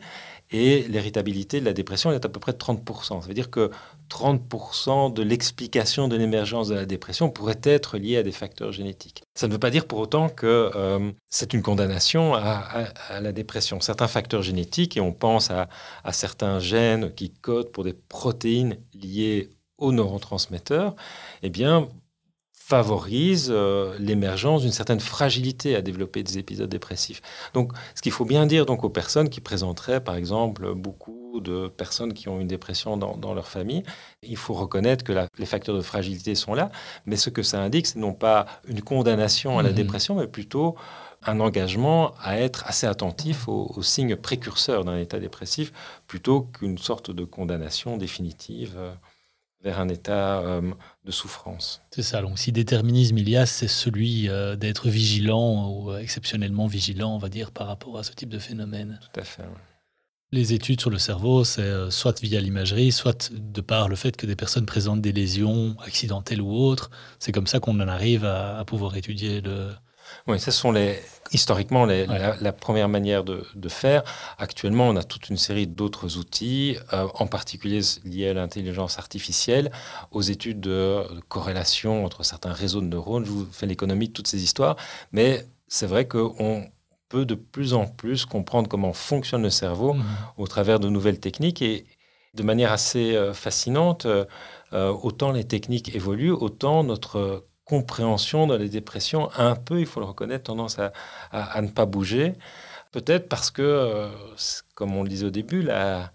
Et 0.50 0.84
l'héritabilité 0.88 1.60
de 1.60 1.66
la 1.66 1.74
dépression 1.74 2.12
est 2.12 2.24
à 2.26 2.30
peu 2.30 2.40
près 2.40 2.54
de 2.54 2.58
30%. 2.58 3.22
Ça 3.22 3.28
veut 3.28 3.34
dire 3.34 3.52
que 3.52 3.70
30% 4.10 5.14
de 5.14 5.22
l'explication 5.22 6.08
de 6.08 6.16
l'émergence 6.16 6.70
de 6.70 6.76
la 6.76 6.86
dépression 6.86 7.30
pourrait 7.30 7.60
être 7.64 7.98
liée 7.98 8.18
à 8.18 8.24
des 8.24 8.32
facteurs 8.32 8.72
génétiques. 8.72 9.24
Ça 9.36 9.48
ne 9.48 9.54
veut 9.54 9.60
pas 9.60 9.70
dire 9.70 9.86
pour 9.86 10.00
autant 10.00 10.30
que 10.30 10.72
euh, 10.76 11.12
c'est 11.30 11.54
une 11.54 11.62
condamnation 11.62 12.34
à, 12.34 12.88
la 13.22 13.32
dépression. 13.32 13.80
Certains 13.82 14.08
facteurs 14.08 14.42
génétiques, 14.42 14.98
et 14.98 15.02
on 15.02 15.14
pense 15.14 15.52
à, 15.52 15.68
certains 16.12 16.60
gènes 16.60 17.14
qui 17.14 17.32
codent 17.32 17.72
pour 17.72 17.84
des 17.84 17.94
protéines 17.94 18.78
liées 18.94 19.50
aux 19.78 19.92
neurotransmetteurs, 19.92 20.96
eh 21.44 21.50
bien, 21.50 21.88
euh, 22.74 23.96
l'émergence 24.00 24.64
d'une 24.64 24.72
certaine 24.72 25.00
fragilité 25.00 25.76
à 25.76 25.82
développer 25.82 26.24
des 26.24 26.38
épisodes 26.38 26.70
dépressifs. 26.70 27.22
Donc, 27.54 27.72
ce 27.96 28.02
qu'il 28.02 28.12
faut 28.12 28.26
bien 28.26 28.46
dire 28.46 28.66
donc 28.66 28.84
aux 28.84 28.90
personnes 28.90 29.30
qui 29.30 29.40
présenteraient, 29.40 30.04
par 30.04 30.16
exemple, 30.16 30.74
beaucoup 30.74 31.27
de 31.40 31.68
personnes 31.68 32.14
qui 32.14 32.30
ont 32.30 32.40
une 32.40 32.48
dépression 32.48 32.98
dans, 32.98 33.34
leur 33.34 33.48
famille, 33.48 33.84
il 34.24 34.38
faut 34.38 34.54
reconnaître 34.54 35.04
que 35.04 35.14
les 35.38 35.46
facteurs 35.46 35.76
de 35.76 35.82
fragilité 35.82 36.36
sont 36.36 36.54
là, 36.54 36.72
mais 37.06 37.16
ce 37.16 37.30
que 37.30 37.44
ça 37.44 37.62
indique, 37.62 37.88
c'est 37.88 38.00
non 38.00 38.14
pas 38.14 38.46
une 38.68 38.82
condamnation 38.82 39.60
à 39.60 39.64
la 39.64 39.72
mmh 39.72 39.74
dépression, 39.74 40.16
mais 40.16 40.28
plutôt 40.28 40.76
un 41.24 41.40
engagement 41.40 42.14
à 42.22 42.40
être 42.40 42.64
assez 42.68 42.88
attentif 42.88 43.48
aux, 43.48 43.82
signes 43.82 44.16
précurseurs 44.16 44.86
d'un 44.86 44.98
état 44.98 45.20
dépressif, 45.20 45.72
plutôt 46.08 46.42
qu'une 46.42 46.78
sorte 46.78 47.12
de 47.12 47.24
condamnation 47.24 47.98
définitive. 47.98 48.76
Euh, 48.78 48.94
vers 49.64 49.80
un 49.80 49.90
état 49.90 50.40
euh, 50.42 50.62
de 51.04 51.12
souffrance. 51.12 51.82
C'est 51.92 52.04
ça. 52.04 52.22
Donc, 52.22 52.38
si 52.38 52.52
déterminisme 52.52 53.18
il 53.18 53.28
y 53.28 53.38
a, 53.38 53.48
c'est 53.48 53.68
celui 53.68 54.30
euh, 54.30 54.56
d'être 54.56 54.88
vigilant 54.88 55.72
ou 55.72 55.96
exceptionnellement 55.96 56.68
vigilant, 56.68 57.16
on 57.16 57.18
va 57.18 57.28
dire, 57.28 57.52
par 57.52 57.68
rapport 57.68 57.98
à 57.98 58.04
ce 58.04 58.12
type 58.12 58.30
de 58.30 58.40
phénomène. 58.40 59.00
Tout 59.02 59.20
à 59.20 59.24
fait. 59.24 59.44
Les 60.32 60.54
études 60.54 60.82
sur 60.82 60.90
le 60.90 60.98
cerveau, 60.98 61.44
c'est 61.44 61.90
soit 61.90 62.22
via 62.22 62.42
l'imagerie, 62.42 62.92
soit 62.92 63.32
de 63.32 63.62
par 63.62 63.88
le 63.88 63.96
fait 63.96 64.18
que 64.18 64.26
des 64.26 64.36
personnes 64.36 64.66
présentent 64.66 65.02
des 65.02 65.14
lésions 65.14 65.78
accidentelles 65.86 66.42
ou 66.42 66.54
autres. 66.54 66.92
C'est 67.20 67.32
comme 67.32 67.48
ça 67.48 67.60
qu'on 67.60 67.80
en 67.80 67.88
arrive 67.88 68.26
à, 68.26 68.60
à 68.60 68.66
pouvoir 68.66 68.98
étudier 68.98 69.40
le, 69.42 69.72
oui, 70.28 70.40
ce 70.40 70.52
sont 70.52 70.72
les, 70.72 71.00
historiquement 71.32 71.86
la, 71.86 72.54
première 72.54 72.90
manière 72.90 73.24
de, 73.24 73.70
faire. 73.70 74.04
Actuellement, 74.38 74.88
on 74.88 74.96
a 74.96 75.04
toute 75.04 75.30
une 75.30 75.38
série 75.38 75.68
d'autres 75.68 76.18
outils, 76.18 76.78
euh, 76.94 77.08
en 77.16 77.28
particulier 77.28 77.82
liés 78.06 78.30
à 78.30 78.34
l'intelligence 78.34 78.98
artificielle, 78.98 79.72
aux 80.12 80.22
études 80.22 80.62
de, 80.62 81.04
corrélation 81.28 82.06
entre 82.06 82.24
certains 82.24 82.54
réseaux 82.54 82.82
de 82.82 82.88
neurones. 82.88 83.26
Je 83.26 83.32
vous 83.32 83.48
fais 83.52 83.66
l'économie 83.66 84.08
de 84.08 84.14
toutes 84.14 84.28
ces 84.28 84.44
histoires, 84.44 84.78
mais 85.12 85.46
c'est 85.68 85.88
vrai 85.88 86.08
qu'on 86.08 86.66
peut 87.10 87.26
de 87.26 87.36
plus 87.36 87.74
en 87.74 87.86
plus 87.86 88.26
comprendre 88.26 88.68
comment 88.68 88.94
fonctionne 88.94 89.44
le 89.44 89.50
cerveau 89.50 89.94
mmh. 89.94 90.04
au 90.38 90.48
travers 90.48 90.80
de 90.80 90.90
nouvelles 90.90 91.20
techniques 91.20 91.62
et, 91.62 91.86
de 92.34 92.44
manière 92.44 92.72
assez 92.72 93.16
euh, 93.16 93.34
fascinante. 93.34 94.06
Euh, 94.06 94.26
autant 94.72 95.32
les 95.32 95.44
techniques 95.44 95.96
évoluent, 95.96 96.32
autant 96.32 96.84
notre 96.84 97.46
compréhension 97.66 98.48
dans 98.48 98.58
les 98.58 98.70
dépressions, 98.70 99.30
un 99.38 99.56
peu, 99.56 99.80
il 99.80 99.86
faut 99.86 100.00
le 100.00 100.06
reconnaître, 100.06 100.46
tendance 100.46 100.78
à, 100.80 101.62
ne 101.62 101.68
pas 101.68 101.86
bouger. 101.86 102.34
Peut-être 102.92 103.28
parce 103.28 103.52
que, 103.52 104.10
comme 104.74 104.96
on 104.96 105.04
le 105.04 105.10
disait 105.10 105.26
au 105.26 105.32
début, 105.32 105.62
la, 105.62 106.12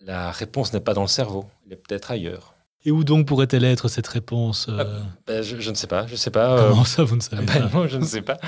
la 0.00 0.30
réponse 0.30 0.72
n'est 0.72 0.80
pas 0.80 0.94
dans 0.94 1.02
le 1.02 1.08
cerveau, 1.08 1.44
elle 1.66 1.74
est 1.74 1.76
peut-être 1.76 2.10
ailleurs. 2.10 2.54
Et 2.88 2.90
où 2.90 3.04
donc 3.04 3.26
pourrait-elle 3.26 3.64
être 3.64 3.88
cette 3.88 4.06
réponse 4.06 4.66
euh 4.70 4.78
ah, 4.80 5.06
ben, 5.26 5.42
je, 5.42 5.68
ne 5.68 5.74
sais 5.74 5.86
pas, 5.86 6.06
je 6.06 6.16
sais 6.16 6.30
pas. 6.30 6.58
Euh, 6.58 6.70
Comment 6.70 6.84
ça, 6.84 7.04
vous 7.04 7.16
ne 7.16 7.20
savez 7.20 7.44
ben 7.44 7.68
pas 7.68 7.78
Non, 7.78 7.86
je 7.86 7.98
ne 7.98 8.04
sais 8.06 8.22
pas. 8.22 8.38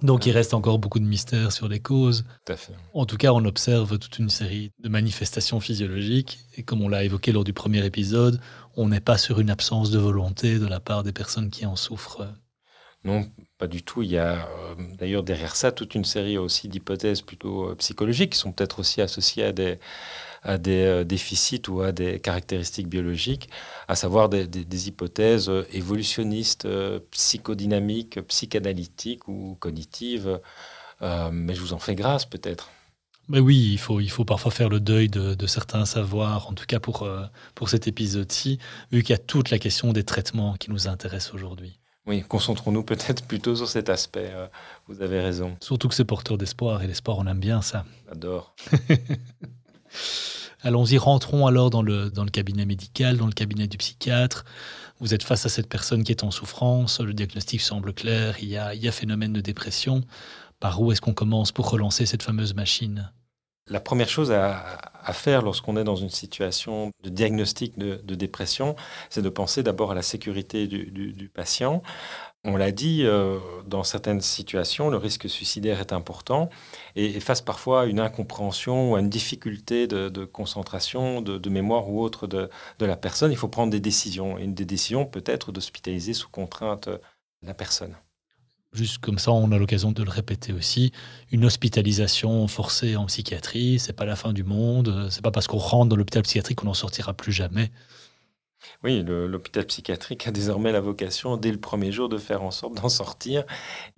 donc 0.00 0.24
il 0.24 0.32
reste 0.32 0.54
encore 0.54 0.78
beaucoup 0.78 0.98
de 0.98 1.04
mystères 1.04 1.52
sur 1.52 1.68
les 1.68 1.78
causes. 1.78 2.24
Tout 2.46 2.54
à 2.54 2.56
fait. 2.56 2.72
En 2.94 3.04
tout 3.04 3.18
cas, 3.18 3.34
on 3.34 3.44
observe 3.44 3.98
toute 3.98 4.18
une 4.18 4.30
série 4.30 4.70
de 4.82 4.88
manifestations 4.88 5.60
physiologiques. 5.60 6.38
Et 6.56 6.62
comme 6.62 6.80
on 6.80 6.88
l'a 6.88 7.04
évoqué 7.04 7.32
lors 7.32 7.44
du 7.44 7.52
premier 7.52 7.84
épisode, 7.84 8.40
on 8.78 8.88
n'est 8.88 9.00
pas 9.00 9.18
sur 9.18 9.40
une 9.40 9.50
absence 9.50 9.90
de 9.90 9.98
volonté 9.98 10.58
de 10.58 10.66
la 10.66 10.80
part 10.80 11.02
des 11.02 11.12
personnes 11.12 11.50
qui 11.50 11.66
en 11.66 11.76
souffrent. 11.76 12.26
Non, 13.04 13.28
pas 13.58 13.66
du 13.66 13.82
tout. 13.82 14.02
Il 14.02 14.10
y 14.10 14.18
a 14.18 14.46
euh, 14.46 14.74
d'ailleurs 14.98 15.24
derrière 15.24 15.56
ça 15.56 15.72
toute 15.72 15.94
une 15.94 16.04
série 16.04 16.38
aussi 16.38 16.68
d'hypothèses 16.68 17.22
plutôt 17.22 17.74
psychologiques 17.76 18.32
qui 18.32 18.38
sont 18.38 18.52
peut-être 18.52 18.78
aussi 18.78 19.00
associées 19.00 19.44
à 19.44 19.52
des 19.52 19.78
euh, 20.44 21.04
déficits 21.04 21.62
ou 21.68 21.82
à 21.82 21.92
des 21.92 22.18
caractéristiques 22.20 22.88
biologiques, 22.88 23.48
à 23.88 23.94
savoir 23.94 24.28
des, 24.28 24.88
hypothèses 24.88 25.48
euh, 25.48 25.66
évolutionnistes, 25.72 26.64
euh, 26.64 27.00
psychodynamiques, 27.10 28.20
psychanalytiques 28.22 29.28
ou 29.28 29.56
cognitives. 29.60 30.40
mais 31.32 31.54
je 31.54 31.60
vous 31.60 31.72
en 31.72 31.78
fais 31.78 31.96
grâce 31.96 32.24
peut-être. 32.26 32.70
Mais 33.28 33.40
oui, 33.40 33.72
il 33.72 33.78
faut, 33.78 34.24
parfois 34.24 34.50
faire 34.50 34.68
le 34.68 34.80
deuil 34.80 35.08
de, 35.08 35.46
certains 35.46 35.84
savoirs, 35.84 36.48
en 36.48 36.54
tout 36.54 36.66
cas 36.66 36.80
pour, 36.80 37.08
pour 37.54 37.68
cet 37.68 37.88
épisode-ci, 37.88 38.58
vu 38.92 39.02
qu'il 39.02 39.10
y 39.10 39.14
a 39.14 39.18
toute 39.18 39.50
la 39.50 39.58
question 39.58 39.92
des 39.92 40.04
traitements 40.04 40.54
qui 40.54 40.70
nous 40.70 40.88
intéressent 40.88 41.34
aujourd'hui. 41.34 41.78
Oui, 42.06 42.22
concentrons-nous 42.22 42.82
peut-être 42.82 43.22
plutôt 43.26 43.56
sur 43.56 43.68
cet 43.68 43.88
aspect. 43.88 44.32
vous 44.88 45.02
avez 45.02 45.20
raison. 45.20 45.56
Surtout 45.60 45.88
que 45.88 45.94
c'est 45.94 46.04
porteur 46.04 46.38
d'espoir, 46.38 46.82
et 46.82 46.86
l'espoir, 46.86 47.18
on 47.18 47.26
aime 47.26 47.40
bien 47.40 47.62
ça. 47.62 47.84
J'adore. 48.08 48.54
Allons-y, 50.64 50.96
rentrons 50.96 51.46
alors 51.46 51.70
dans 51.70 51.82
le, 51.82 52.10
dans 52.10 52.22
le 52.22 52.30
cabinet 52.30 52.64
médical, 52.64 53.16
dans 53.16 53.26
le 53.26 53.32
cabinet 53.32 53.66
du 53.66 53.78
psychiatre. 53.78 54.44
Vous 55.00 55.12
êtes 55.12 55.24
face 55.24 55.44
à 55.44 55.48
cette 55.48 55.68
personne 55.68 56.04
qui 56.04 56.12
est 56.12 56.22
en 56.22 56.30
souffrance, 56.30 57.00
le 57.00 57.12
diagnostic 57.12 57.60
semble 57.60 57.92
clair, 57.92 58.36
il 58.40 58.48
y 58.48 58.56
a, 58.56 58.72
il 58.72 58.80
y 58.80 58.86
a 58.86 58.92
phénomène 58.92 59.32
de 59.32 59.40
dépression. 59.40 60.02
Par 60.60 60.80
où 60.80 60.92
est-ce 60.92 61.00
qu'on 61.00 61.14
commence 61.14 61.50
pour 61.50 61.68
relancer 61.68 62.06
cette 62.06 62.22
fameuse 62.22 62.54
machine? 62.54 63.10
La 63.68 63.80
première 63.80 64.08
chose 64.08 64.32
à, 64.32 65.12
faire 65.12 65.42
lorsqu'on 65.42 65.76
est 65.76 65.84
dans 65.84 65.96
une 65.96 66.10
situation 66.10 66.92
de 67.02 67.10
diagnostic 67.10 67.76
de, 67.76 68.14
dépression, 68.14 68.76
c'est 69.10 69.22
de 69.22 69.28
penser 69.28 69.62
d'abord 69.62 69.90
à 69.90 69.94
la 69.94 70.02
sécurité 70.02 70.66
du 70.68 71.30
patient, 71.32 71.82
on 72.44 72.56
l'a 72.56 72.72
dit, 72.72 73.04
euh, 73.04 73.38
dans 73.66 73.84
certaines 73.84 74.20
situations, 74.20 74.90
le 74.90 74.96
risque 74.96 75.28
suicidaire 75.30 75.80
est 75.80 75.92
important 75.92 76.50
et, 76.96 77.20
face 77.20 77.40
parfois 77.40 77.82
à 77.82 77.84
une 77.84 78.00
incompréhension 78.00 78.92
ou 78.92 78.96
à 78.96 79.00
une 79.00 79.08
difficulté 79.08 79.86
de, 79.86 80.24
concentration, 80.24 81.22
de, 81.22 81.48
mémoire 81.48 81.88
ou 81.88 82.02
autre 82.02 82.26
de, 82.26 82.50
la 82.80 82.96
personne. 82.96 83.30
Il 83.30 83.36
faut 83.36 83.48
prendre 83.48 83.70
des 83.70 83.80
décisions. 83.80 84.38
Et 84.38 84.44
une 84.44 84.54
des 84.54 84.64
décisions 84.64 85.06
peut 85.06 85.22
être 85.24 85.52
d'hospitaliser 85.52 86.14
sous 86.14 86.28
contrainte 86.28 86.88
la 87.42 87.54
personne. 87.54 87.96
Juste 88.72 88.98
comme 88.98 89.18
ça, 89.18 89.32
on 89.32 89.52
a 89.52 89.58
l'occasion 89.58 89.92
de 89.92 90.02
le 90.02 90.10
répéter 90.10 90.54
aussi. 90.54 90.92
Une 91.30 91.44
hospitalisation 91.44 92.48
forcée 92.48 92.96
en 92.96 93.04
psychiatrie, 93.04 93.78
c'est 93.78 93.92
pas 93.92 94.06
la 94.06 94.16
fin 94.16 94.32
du 94.32 94.44
monde. 94.44 95.08
C'est 95.10 95.22
pas 95.22 95.30
parce 95.30 95.46
qu'on 95.46 95.58
rentre 95.58 95.90
dans 95.90 95.96
l'hôpital 95.96 96.22
psychiatrique 96.22 96.58
qu'on 96.58 96.66
n'en 96.66 96.74
sortira 96.74 97.12
plus 97.12 97.32
jamais. 97.32 97.70
Oui, 98.84 99.02
l'hôpital 99.04 99.66
psychiatrique 99.66 100.26
a 100.26 100.30
désormais 100.30 100.72
la 100.72 100.80
vocation, 100.80 101.36
dès 101.36 101.52
le 101.52 101.58
premier 101.58 101.92
jour, 101.92 102.08
de 102.08 102.18
faire 102.18 102.42
en 102.42 102.50
sorte 102.50 102.74
d'en 102.74 102.88
sortir. 102.88 103.44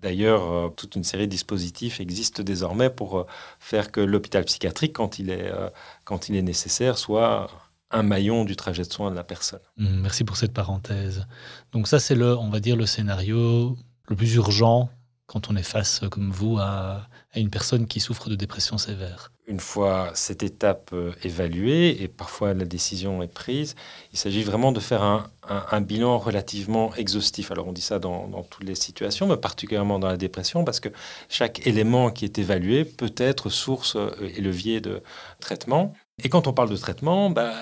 D'ailleurs, 0.00 0.50
euh, 0.50 0.68
toute 0.68 0.96
une 0.96 1.04
série 1.04 1.26
de 1.26 1.30
dispositifs 1.30 2.00
existent 2.00 2.42
désormais 2.42 2.90
pour 2.90 3.18
euh, 3.18 3.26
faire 3.58 3.92
que 3.92 4.00
l'hôpital 4.00 4.44
psychiatrique, 4.44 4.94
quand 4.94 5.18
il, 5.18 5.30
est, 5.30 5.50
euh, 5.52 5.68
quand 6.04 6.28
il 6.28 6.36
est 6.36 6.42
nécessaire, 6.42 6.98
soit 6.98 7.48
un 7.90 8.02
maillon 8.02 8.44
du 8.44 8.56
trajet 8.56 8.82
de 8.82 8.92
soins 8.92 9.10
de 9.10 9.16
la 9.16 9.24
personne. 9.24 9.60
Merci 9.76 10.24
pour 10.24 10.36
cette 10.36 10.52
parenthèse. 10.52 11.26
Donc 11.72 11.86
ça, 11.86 12.00
c'est 12.00 12.14
le, 12.14 12.36
on 12.36 12.50
va 12.50 12.60
dire, 12.60 12.76
le 12.76 12.86
scénario 12.86 13.76
le 14.08 14.16
plus 14.16 14.34
urgent 14.34 14.90
quand 15.26 15.50
on 15.50 15.56
est 15.56 15.62
face, 15.62 16.00
comme 16.10 16.30
vous, 16.30 16.58
à 16.58 17.08
une 17.34 17.50
personne 17.50 17.86
qui 17.86 18.00
souffre 18.00 18.28
de 18.28 18.34
dépression 18.34 18.78
sévère 18.78 19.32
une 19.46 19.60
fois 19.60 20.10
cette 20.14 20.42
étape 20.42 20.90
euh, 20.92 21.12
évaluée 21.22 22.02
et 22.02 22.08
parfois 22.08 22.54
la 22.54 22.64
décision 22.64 23.22
est 23.22 23.32
prise, 23.32 23.74
il 24.12 24.18
s'agit 24.18 24.42
vraiment 24.42 24.72
de 24.72 24.80
faire 24.80 25.02
un, 25.02 25.80
bilan 25.82 26.18
relativement 26.18 26.94
exhaustif. 26.94 27.50
Alors 27.50 27.68
on 27.68 27.72
dit 27.72 27.82
ça 27.82 27.98
dans, 27.98 28.42
toutes 28.50 28.64
les 28.64 28.74
situations, 28.74 29.26
mais 29.26 29.36
particulièrement 29.36 29.98
dans 29.98 30.08
la 30.08 30.16
dépression, 30.16 30.64
parce 30.64 30.80
que 30.80 30.88
chaque 31.28 31.66
élément 31.66 32.10
qui 32.10 32.24
est 32.24 32.38
évalué 32.38 32.84
peut 32.84 33.12
être 33.18 33.50
source 33.50 33.96
euh, 33.96 34.10
et 34.34 34.40
levier 34.40 34.80
de 34.80 35.02
traitement. 35.40 35.92
Et 36.22 36.28
quand 36.28 36.46
on 36.46 36.54
parle 36.54 36.70
de 36.70 36.76
traitement, 36.76 37.28
bah, 37.28 37.52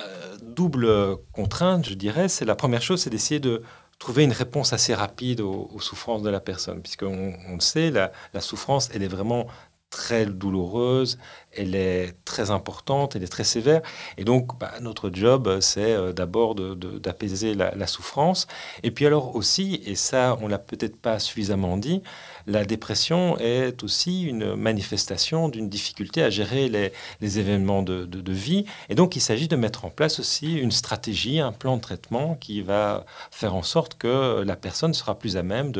double 0.42 1.16
contrainte, 1.32 1.88
je 1.88 1.94
dirais, 1.94 2.28
c'est 2.28 2.44
la 2.44 2.54
première 2.54 2.82
chose, 2.82 3.02
c'est 3.02 3.10
d'essayer 3.10 3.40
de 3.40 3.62
trouver 4.02 4.24
une 4.24 4.32
réponse 4.32 4.72
assez 4.72 4.94
rapide 4.94 5.40
aux, 5.40 5.78
souffrances 5.78 6.22
de 6.22 6.28
la 6.28 6.40
personne, 6.40 6.82
puisqu'on 6.82 7.34
on 7.48 7.54
le 7.54 7.60
sait, 7.60 7.92
la, 7.92 8.10
la 8.34 8.40
souffrance, 8.40 8.90
elle 8.92 9.04
est 9.04 9.08
vraiment 9.08 9.46
très 9.90 10.26
douloureuse, 10.26 11.18
elle 11.52 11.76
est 11.76 12.16
très 12.24 12.50
importante, 12.50 13.14
elle 13.14 13.22
est 13.22 13.28
très 13.28 13.44
sévère. 13.44 13.82
Et 14.18 14.24
donc, 14.24 14.58
bah, 14.58 14.72
notre 14.80 15.10
job, 15.12 15.60
c'est 15.60 15.92
euh, 15.92 16.12
d'abord 16.12 16.56
d'apaiser 16.56 17.54
la, 17.54 17.86
souffrance. 17.86 18.48
Et 18.82 18.90
puis 18.90 19.06
alors 19.06 19.36
aussi, 19.36 19.82
et 19.86 19.94
ça, 19.94 20.36
on 20.40 20.48
l'a 20.48 20.58
peut-être 20.58 20.96
pas 20.96 21.20
suffisamment 21.20 21.76
dit, 21.76 22.02
la 22.46 22.64
dépression 22.64 23.38
est 23.38 23.82
aussi 23.82 24.22
une 24.22 24.54
manifestation 24.54 25.48
d'une 25.48 25.68
difficulté 25.68 26.22
à 26.22 26.30
gérer 26.30 26.68
les, 26.68 27.38
événements 27.38 27.82
de, 27.82 28.04
de, 28.04 28.32
vie. 28.32 28.64
Et 28.88 28.94
donc, 28.94 29.16
il 29.16 29.20
s'agit 29.20 29.48
de 29.48 29.56
mettre 29.56 29.84
en 29.84 29.90
place 29.90 30.20
aussi 30.20 30.54
une 30.54 30.72
stratégie, 30.72 31.40
un 31.40 31.52
plan 31.52 31.76
de 31.76 31.82
traitement 31.82 32.34
qui 32.34 32.62
va 32.62 33.06
faire 33.30 33.54
en 33.54 33.62
sorte 33.62 33.94
que 33.96 34.42
la 34.42 34.56
personne 34.56 34.94
sera 34.94 35.18
plus 35.18 35.36
à 35.36 35.42
même 35.42 35.72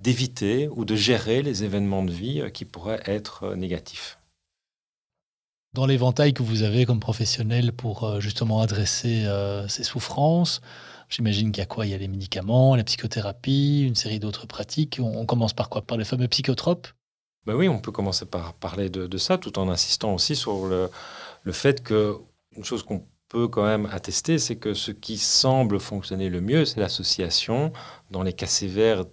d'éviter 0.00 0.68
ou 0.68 0.84
de 0.84 0.96
gérer 0.96 1.42
les 1.42 1.64
événements 1.64 2.04
de 2.04 2.12
vie 2.12 2.42
qui 2.52 2.64
pourraient 2.64 3.02
être 3.04 3.54
négatifs. 3.54 4.19
Dans 5.72 5.86
l'éventail 5.86 6.34
que 6.34 6.42
vous 6.42 6.62
avez 6.62 6.84
comme 6.84 6.98
professionnel 6.98 7.72
pour 7.72 8.02
euh, 8.02 8.20
justement 8.20 8.60
adresser 8.60 9.24
ces 9.68 9.84
souffrances, 9.84 10.60
j'imagine 11.08 11.52
qu'il 11.52 11.60
y 11.60 11.62
a 11.62 11.66
quoi? 11.66 11.86
Il 11.86 11.90
y 11.90 11.94
a 11.94 11.98
les 11.98 12.08
médicaments, 12.08 12.74
la 12.74 12.82
psychothérapie, 12.82 13.84
une 13.86 13.94
série 13.94 14.18
d'autres 14.18 14.46
pratiques. 14.46 14.98
On, 15.00 15.26
commence 15.26 15.52
par 15.52 15.68
quoi? 15.68 15.82
Par 15.82 15.96
les 15.96 16.04
fameux 16.04 16.28
psychotropes? 16.28 16.88
Ben 17.46 17.54
Oui, 17.54 17.68
on 17.68 17.78
peut 17.78 17.92
commencer 17.92 18.26
par 18.26 18.54
parler 18.54 18.90
de, 18.90 19.16
ça, 19.18 19.38
tout 19.38 19.58
en 19.58 19.68
insistant 19.68 20.14
aussi 20.14 20.34
sur 20.34 20.66
le, 20.66 20.90
le 21.42 21.52
fait 21.52 21.82
que 21.82 22.18
une 22.56 22.64
chose 22.64 22.82
qu'on 22.82 23.06
peut 23.28 23.46
quand 23.46 23.64
même 23.64 23.86
attester, 23.86 24.38
c'est 24.38 24.56
que 24.56 24.74
ce 24.74 24.90
qui 24.90 25.16
semble 25.16 25.78
fonctionner 25.78 26.28
le 26.28 26.40
mieux, 26.40 26.64
c'est 26.64 26.80
l'association, 26.80 27.72
dans 28.10 28.24
les 28.24 28.32
cas 28.32 28.46
sévères, 28.46 29.04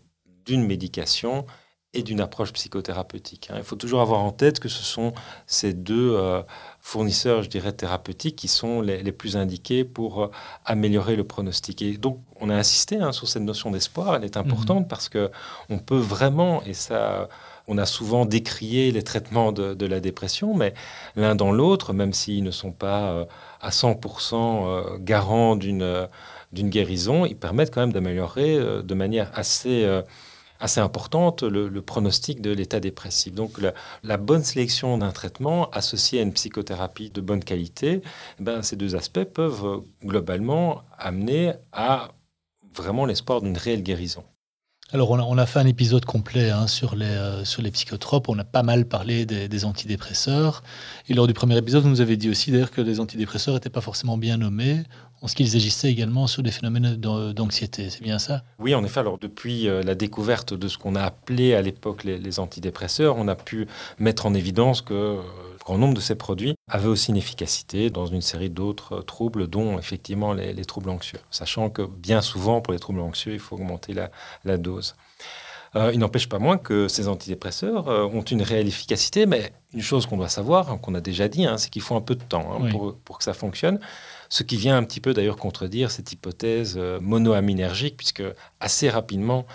d'une 0.45 0.65
médication 0.65 1.45
et 1.93 2.03
d'une 2.03 2.19
approche 2.19 2.51
psychothérapeutique. 2.51 3.49
Hein. 3.49 3.55
Il 3.57 3.63
faut 3.63 3.77
toujours 3.77 4.01
avoir 4.01 4.19
en 4.19 4.31
tête 4.31 4.59
que 4.59 4.67
ce 4.67 4.83
sont 4.83 5.13
ces 5.45 5.73
deux 5.73 6.13
euh, 6.15 6.41
fournisseurs, 6.81 7.43
je 7.43 7.49
dirais, 7.49 7.71
thérapeutiques 7.71 8.35
qui 8.35 8.49
sont 8.49 8.81
les, 8.81 9.11
plus 9.11 9.37
indiqués 9.37 9.85
pour 9.85 10.23
euh, 10.23 10.27
améliorer 10.65 11.15
le 11.15 11.23
pronostic. 11.23 11.81
Et 11.81 11.97
donc, 11.97 12.21
on 12.41 12.49
a 12.49 12.55
insisté 12.55 12.97
hein, 12.97 13.13
sur 13.13 13.29
cette 13.29 13.43
notion 13.43 13.71
d'espoir. 13.71 14.15
Elle 14.15 14.25
est 14.25 14.37
importante 14.37 14.81
mhm. 14.81 14.87
parce 14.87 15.07
que 15.07 15.31
on 15.69 15.79
peut 15.79 15.97
vraiment, 15.97 16.61
et 16.65 16.73
ça, 16.73 17.29
on 17.67 17.77
a 17.77 17.85
souvent 17.85 18.25
décrié 18.25 18.91
les 18.91 19.03
traitements 19.03 19.53
de, 19.53 19.85
la 19.85 19.99
dépression, 20.01 20.53
mais 20.53 20.73
l'un 21.15 21.35
dans 21.35 21.53
l'autre, 21.53 21.93
même 21.93 22.11
s'ils 22.11 22.43
ne 22.43 22.51
sont 22.51 22.73
pas 22.73 23.11
euh, 23.11 23.25
à 23.61 23.69
100% 23.69 24.99
garants 24.99 25.55
d'une 25.55 26.07
d'une 26.53 26.69
guérison, 26.69 27.25
ils 27.25 27.35
permettent 27.35 27.73
quand 27.73 27.81
même 27.81 27.91
d'améliorer 27.91 28.57
de 28.81 28.93
manière 28.93 29.29
assez 29.33 29.85
assez 30.59 30.79
importante, 30.79 31.43
le, 31.43 31.81
pronostic 31.81 32.41
de 32.41 32.51
l'état 32.51 32.79
dépressif. 32.79 33.33
Donc 33.33 33.59
la, 34.03 34.17
bonne 34.17 34.43
sélection 34.43 34.97
d'un 34.97 35.11
traitement 35.11 35.69
associé 35.69 36.19
à 36.19 36.23
une 36.23 36.33
psychothérapie 36.33 37.09
de 37.09 37.21
bonne 37.21 37.43
qualité, 37.43 38.01
eh 38.39 38.43
ben, 38.43 38.61
ces 38.61 38.75
deux 38.75 38.95
aspects 38.95 39.23
peuvent 39.23 39.65
euh, 39.65 39.77
globalement 40.03 40.81
amener 40.97 41.53
à 41.71 42.09
vraiment 42.75 43.05
l'espoir 43.05 43.41
d'une 43.41 43.57
réelle 43.57 43.83
guérison. 43.83 44.23
Alors, 44.93 45.11
on 45.11 45.37
a, 45.37 45.45
fait 45.45 45.59
un 45.59 45.65
épisode 45.65 46.05
complet 46.05 46.49
hein, 46.49 46.65
sur, 46.65 46.95
les, 46.95 47.05
euh, 47.05 47.43
sur 47.43 47.61
les 47.61 47.71
psychotropes. 47.71 48.29
On 48.29 48.39
a 48.39 48.45
pas 48.45 48.63
mal 48.63 48.85
parlé 48.85 49.25
des, 49.25 49.65
antidépresseurs. 49.65 50.63
Et 51.09 51.13
lors 51.13 51.27
du 51.27 51.33
premier 51.33 51.57
épisode, 51.57 51.83
vous 51.83 51.89
nous 51.89 51.99
avez 51.99 52.15
dit 52.15 52.29
aussi 52.29 52.51
d'ailleurs 52.51 52.71
que 52.71 52.79
les 52.79 53.01
antidépresseurs 53.01 53.53
n'étaient 53.53 53.69
pas 53.69 53.81
forcément 53.81 54.17
bien 54.17 54.37
nommés, 54.37 54.83
en 55.21 55.27
ce 55.27 55.35
qu'ils 55.35 55.55
agissaient 55.55 55.89
également 55.89 56.27
sur 56.27 56.43
des 56.43 56.51
phénomènes 56.51 56.95
d'anxiété. 56.95 57.89
C'est 57.89 58.03
bien 58.03 58.19
ça? 58.19 58.43
Oui, 58.59 58.75
en 58.75 58.83
effet. 58.83 58.99
Alors, 58.99 59.17
depuis 59.17 59.67
euh, 59.67 59.81
la 59.83 59.95
découverte 59.95 60.53
de 60.53 60.67
ce 60.67 60.77
qu'on 60.77 60.95
a 60.95 61.01
appelé 61.01 61.53
à 61.53 61.61
l'époque 61.61 62.03
les, 62.03 62.39
antidépresseurs, 62.39 63.15
on 63.17 63.27
a 63.27 63.35
pu 63.35 63.67
mettre 63.99 64.25
en 64.25 64.33
évidence 64.33 64.81
que. 64.81 64.93
Euh, 64.93 65.21
grand 65.67 65.77
nombre 65.77 65.95
de 65.95 65.99
ces 65.99 66.15
produits 66.15 66.55
avaient 66.69 66.87
aussi 66.87 67.11
une 67.11 67.17
efficacité 67.17 67.89
dans 67.89 68.05
une 68.05 68.21
série 68.21 68.49
d'autres 68.49 69.01
troubles, 69.01 69.47
dont 69.47 69.77
effectivement 69.77 70.31
les, 70.31 70.63
troubles 70.63 70.89
anxieux. 70.89 71.19
Sachant 71.29 71.69
que 71.69 71.81
bien 71.81 72.21
souvent, 72.21 72.61
pour 72.61 72.71
les 72.71 72.79
troubles 72.79 73.01
anxieux, 73.01 73.33
il 73.33 73.39
faut 73.39 73.57
augmenter 73.57 73.93
la, 73.93 74.57
dose. 74.57 74.95
Euh, 75.75 75.91
il 75.93 75.99
n'empêche 75.99 76.29
pas 76.29 76.39
moins 76.39 76.57
que 76.57 76.87
ces 76.87 77.09
antidépresseurs 77.09 77.89
euh, 77.89 78.05
ont 78.05 78.21
une 78.21 78.41
réelle 78.41 78.69
efficacité, 78.69 79.25
mais 79.25 79.51
une 79.73 79.81
chose 79.81 80.05
qu'on 80.05 80.15
doit 80.15 80.29
savoir, 80.29 80.71
hein, 80.71 80.77
qu'on 80.77 80.95
a 80.95 81.01
déjà 81.01 81.27
dit, 81.27 81.45
hein, 81.45 81.57
c'est 81.57 81.69
qu'il 81.69 81.81
faut 81.81 81.95
un 81.95 82.01
peu 82.01 82.15
de 82.15 82.23
temps 82.23 82.47
hein, 82.53 82.69
pour, 82.71 82.95
pour, 82.95 83.17
que 83.17 83.25
ça 83.25 83.33
fonctionne. 83.33 83.77
Ce 84.29 84.43
qui 84.43 84.57
vient 84.57 84.77
un 84.77 84.83
petit 84.83 85.01
peu 85.01 85.13
d'ailleurs 85.13 85.37
contredire 85.37 85.91
cette 85.91 86.11
hypothèse 86.11 86.75
euh, 86.77 86.99
monoaminergique, 86.99 87.97
puisque 87.97 88.23
assez 88.59 88.89
rapidement, 88.89 89.45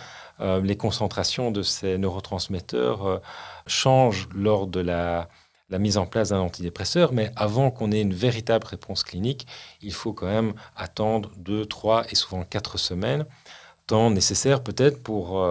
les 0.64 0.76
concentrations 0.76 1.52
de 1.52 1.62
ces 1.62 1.98
neurotransmetteurs 1.98 3.22
changent 3.68 4.28
lors 4.34 4.66
de 4.66 4.80
la, 4.80 5.28
mise 5.70 5.98
en 5.98 6.06
place 6.06 6.30
d'un 6.30 6.40
antidépresseur, 6.40 7.12
mais 7.12 7.30
avant 7.36 7.70
qu'on 7.70 7.92
ait 7.92 8.00
une 8.00 8.14
véritable 8.14 8.66
réponse 8.66 9.04
clinique, 9.04 9.46
il 9.82 9.92
faut 9.92 10.12
quand 10.12 10.26
même 10.26 10.54
attendre 10.74 11.30
deux, 11.36 11.64
trois 11.64 12.04
et 12.10 12.16
souvent 12.16 12.42
quatre 12.42 12.76
semaines, 12.76 13.24
temps 13.86 14.10
nécessaire 14.10 14.64
peut-être 14.64 15.00
pour 15.04 15.44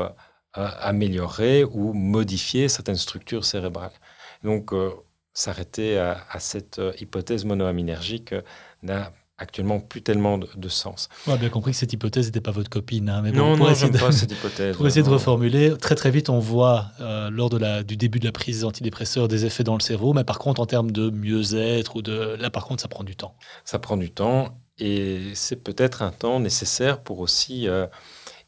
euh, 0.57 0.67
améliorer 0.81 1.63
ou 1.63 1.93
modifier 1.93 2.67
certaines 2.67 2.97
structures 2.97 3.45
cérébrales. 3.45 3.93
Donc, 4.43 4.73
euh, 4.73 4.91
s'arrêter 5.33 5.97
à, 5.97 6.25
à, 6.29 6.41
cette 6.41 6.79
euh, 6.79 6.91
hypothèse 6.99 7.45
monoaminergique 7.45 8.35
n'a 8.83 9.11
actuellement 9.41 9.79
plus 9.79 10.01
tellement 10.01 10.38
de, 10.38 10.69
sens. 10.69 11.09
On 11.27 11.33
a 11.33 11.38
bien 11.38 11.50
compris 11.50 11.71
que 11.71 11.77
cette 11.77 11.91
hypothèse 11.91 12.27
n'était 12.27 12.41
pas 12.41 12.51
votre 12.51 12.69
copine. 12.69 13.09
Hein, 13.09 13.21
mais 13.23 13.31
non, 13.31 13.57
pour 13.57 13.65
non, 13.65 13.71
essayer 13.71 13.91
de, 13.91 13.97
pas 13.97 14.11
cette 14.11 14.31
hypothèse. 14.31 14.75
Pour 14.77 14.88
essayer 14.88 15.03
de 15.03 15.09
reformuler, 15.09 15.75
très 15.77 15.95
très 15.95 16.11
vite, 16.11 16.29
on 16.29 16.39
voit 16.39 16.85
euh, 17.00 17.29
lors 17.31 17.50
de 17.50 17.57
la, 17.57 17.83
du 17.83 17.97
début 17.97 18.19
de 18.19 18.25
la 18.25 18.31
prise 18.31 18.59
des 18.59 18.65
antidépresseurs 18.65 19.27
des 19.27 19.45
effets 19.45 19.63
dans 19.63 19.73
le 19.73 19.81
cerveau, 19.81 20.13
mais 20.13 20.23
par 20.23 20.39
contre, 20.39 20.61
en 20.61 20.65
termes 20.65 20.91
de 20.91 21.09
mieux-être 21.09 21.95
ou 21.95 22.01
de 22.01 22.35
là, 22.39 22.50
par 22.50 22.65
contre, 22.65 22.81
ça 22.81 22.88
prend 22.88 23.03
du 23.03 23.15
temps. 23.15 23.35
Ça 23.65 23.79
prend 23.79 23.97
du 23.97 24.11
temps 24.11 24.55
et 24.77 25.31
c'est 25.33 25.63
peut-être 25.63 26.01
un 26.03 26.11
temps 26.11 26.39
nécessaire 26.39 27.01
pour 27.01 27.19
aussi 27.19 27.67
euh, 27.67 27.88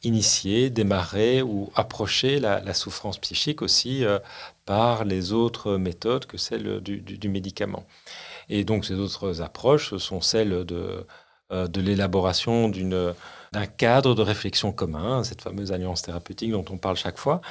initier, 0.04 0.70
démarrer 0.70 1.42
ou 1.42 1.72
approcher 1.76 2.40
la, 2.40 2.74
souffrance 2.74 3.18
psychique 3.18 3.62
aussi 3.62 4.06
euh, 4.06 4.20
par 4.66 5.06
les 5.06 5.34
autres 5.34 5.78
méthodes 5.78 6.26
que 6.26 6.38
celle 6.38 6.82
du, 6.82 7.02
du 7.02 7.30
médicament. 7.30 7.86
Et 8.50 8.64
donc 8.64 8.86
ces 8.86 8.96
autres 8.96 9.42
approches 9.42 9.96
sont 9.98 10.22
celles 10.22 10.66
de, 10.66 11.06
euh, 11.54 11.68
de 11.68 11.82
l'élaboration 11.82 12.70
d'un 12.70 13.66
cadre 13.66 14.16
de 14.16 14.22
réflexion 14.22 14.72
commun, 14.72 15.24
cette 15.24 15.42
fameuse 15.42 15.72
alliance 15.72 16.02
thérapeutique 16.02 16.52
dont 16.52 16.66
on 16.70 16.78
parle 16.78 16.96
chaque 16.96 17.18
fois. 17.20 17.42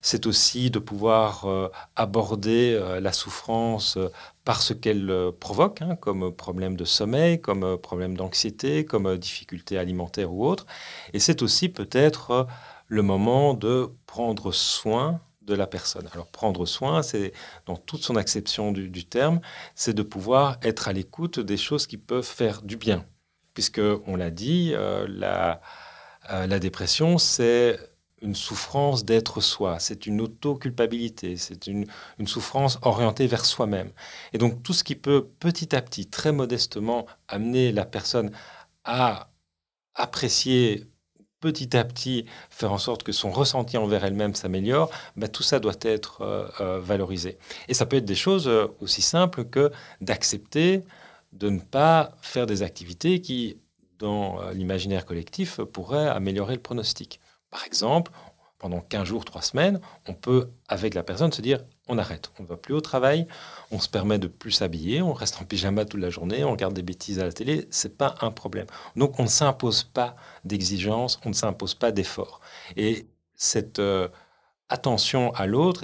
C'est 0.00 0.26
aussi 0.26 0.70
de 0.70 0.78
pouvoir 0.80 1.44
euh, 1.44 1.68
aborder 1.94 2.74
euh, 2.74 3.00
la 3.00 3.12
souffrance 3.12 3.98
par 4.44 4.62
ce 4.62 4.72
qu'elle 4.72 5.30
provoque, 5.38 5.82
hein, 5.82 5.96
comme 5.96 6.34
problème 6.34 6.76
de 6.76 6.84
sommeil, 6.84 7.40
comme 7.40 7.78
problème 7.78 8.16
d'anxiété, 8.16 8.84
comme 8.84 9.16
difficulté 9.16 9.78
alimentaire 9.78 10.32
ou 10.32 10.44
autre. 10.46 10.66
Et 11.12 11.20
c'est 11.20 11.42
aussi 11.42 11.68
peut-être 11.68 12.48
le 12.88 13.02
moment 13.02 13.54
de 13.54 13.90
prendre 14.06 14.50
soin 14.52 15.20
de 15.46 15.54
la 15.54 15.66
personne. 15.66 16.08
Alors 16.12 16.26
prendre 16.28 16.66
soin, 16.66 17.02
c'est 17.02 17.32
dans 17.66 17.76
toute 17.76 18.02
son 18.02 18.16
acception 18.16 18.72
du, 18.72 19.04
terme, 19.04 19.40
c'est 19.74 19.94
de 19.94 20.02
pouvoir 20.02 20.58
être 20.62 20.88
à 20.88 20.92
l'écoute 20.92 21.40
des 21.40 21.56
choses 21.56 21.86
qui 21.86 21.98
peuvent 21.98 22.24
faire 22.24 22.62
du 22.62 22.76
bien. 22.76 23.04
Puisque, 23.54 23.80
on 24.06 24.16
l'a 24.16 24.30
dit, 24.30 24.72
euh, 24.74 25.06
la, 25.08 25.60
euh, 26.30 26.46
la 26.46 26.58
dépression, 26.58 27.18
c'est 27.18 27.78
une 28.22 28.34
souffrance 28.34 29.04
d'être 29.04 29.40
soi, 29.40 29.78
c'est 29.80 30.06
une 30.06 30.20
auto-culpabilité, 30.20 31.36
c'est 31.36 31.66
une, 31.66 31.86
souffrance 32.26 32.78
orientée 32.82 33.26
vers 33.26 33.44
soi-même. 33.44 33.90
Et 34.32 34.38
donc 34.38 34.62
tout 34.62 34.72
ce 34.72 34.84
qui 34.84 34.94
peut 34.94 35.28
petit 35.40 35.74
à 35.74 35.82
petit, 35.82 36.06
très 36.06 36.32
modestement, 36.32 37.06
amener 37.28 37.72
la 37.72 37.84
personne 37.84 38.30
à 38.84 39.30
apprécier 39.94 40.86
petit 41.42 41.76
à 41.76 41.84
petit 41.84 42.24
faire 42.48 42.72
en 42.72 42.78
sorte 42.78 43.02
que 43.02 43.12
son 43.12 43.30
ressenti 43.30 43.76
envers 43.76 44.04
elle-même 44.04 44.34
s'améliore, 44.34 44.90
bah, 45.16 45.28
tout 45.28 45.42
ça 45.42 45.60
doit 45.60 45.74
être 45.82 46.22
euh, 46.22 46.48
euh, 46.60 46.80
valorisé. 46.80 47.36
Et 47.68 47.74
ça 47.74 47.84
peut 47.84 47.96
être 47.96 48.06
des 48.06 48.14
choses 48.14 48.48
euh, 48.48 48.68
aussi 48.80 49.02
simples 49.02 49.44
que 49.44 49.70
d'accepter 50.00 50.84
de 51.32 51.50
ne 51.50 51.60
pas 51.60 52.12
faire 52.22 52.46
des 52.46 52.62
activités 52.62 53.20
qui, 53.20 53.58
dans 53.98 54.40
l'imaginaire 54.52 55.06
collectif, 55.06 55.60
pourraient 55.60 56.08
améliorer 56.08 56.54
le 56.54 56.60
pronostic. 56.60 57.20
Par 57.50 57.64
exemple, 57.64 58.12
pendant 58.62 58.80
15 58.80 59.04
jours, 59.04 59.24
3 59.24 59.42
semaines, 59.42 59.80
on 60.08 60.14
peut, 60.14 60.48
avec 60.68 60.94
la 60.94 61.02
personne, 61.02 61.32
se 61.32 61.42
dire 61.42 61.58
on 61.88 61.98
arrête, 61.98 62.30
on 62.38 62.44
ne 62.44 62.48
va 62.48 62.56
plus 62.56 62.74
au 62.74 62.80
travail, 62.80 63.26
on 63.72 63.80
se 63.80 63.88
permet 63.88 64.20
de 64.20 64.28
plus 64.28 64.52
s'habiller, 64.52 65.02
on 65.02 65.12
reste 65.12 65.42
en 65.42 65.44
pyjama 65.44 65.84
toute 65.84 66.00
la 66.00 66.10
journée, 66.10 66.44
on 66.44 66.52
regarde 66.52 66.72
des 66.72 66.82
bêtises 66.82 67.18
à 67.18 67.24
la 67.24 67.32
télé, 67.32 67.66
c'est 67.70 67.98
pas 67.98 68.14
un 68.20 68.30
problème. 68.30 68.66
Donc 68.94 69.18
on 69.18 69.24
ne 69.24 69.28
s'impose 69.28 69.82
pas 69.82 70.14
d'exigence, 70.44 71.20
on 71.24 71.30
ne 71.30 71.34
s'impose 71.34 71.74
pas 71.74 71.90
d'effort. 71.90 72.40
Et 72.76 73.08
cette 73.34 73.80
euh, 73.80 74.08
attention 74.68 75.34
à 75.34 75.46
l'autre, 75.46 75.82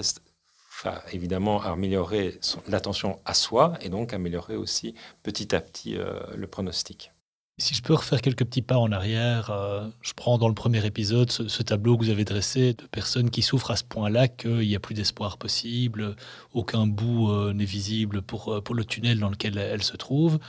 enfin, 0.71 1.01
évidemment 1.11 1.61
améliorer 1.61 2.39
l'attention 2.69 3.19
à 3.25 3.33
soi 3.33 3.73
et 3.81 3.89
donc 3.89 4.13
améliorer 4.13 4.55
aussi 4.55 4.95
petit 5.21 5.53
à 5.53 5.59
petit 5.59 5.97
euh, 5.97 6.21
le 6.33 6.47
pronostic. 6.47 7.11
Si 7.59 7.75
je 7.75 7.81
peux 7.81 7.93
refaire 7.93 8.21
quelques 8.21 8.45
petits 8.45 8.61
pas 8.61 8.77
en 8.77 8.89
arrière, 8.93 9.49
euh, 9.49 9.85
je 10.01 10.13
prends 10.13 10.37
dans 10.37 10.47
le 10.47 10.53
premier 10.53 10.85
épisode 10.85 11.29
ce, 11.29 11.61
tableau 11.61 11.97
que 11.97 12.05
vous 12.05 12.09
avez 12.09 12.23
dressé 12.23 12.73
de 12.73 12.83
personnes 12.83 13.29
qui 13.29 13.41
souffrent 13.41 13.71
à 13.71 13.75
ce 13.75 13.83
point-là 13.83 14.29
qu'il 14.29 14.59
n'y 14.59 14.77
a 14.77 14.79
plus 14.79 14.95
d'espoir 14.95 15.37
possible, 15.37 16.15
aucun 16.53 16.87
bout 16.87 17.29
euh, 17.29 17.51
n'est 17.51 17.65
visible 17.65 18.21
euh, 18.47 18.61
pour 18.61 18.75
le 18.75 18.85
tunnel 18.85 19.19
dans 19.19 19.29
lequel 19.29 19.57
elles 19.57 19.83
se 19.83 19.97
trouvent. 19.97 20.39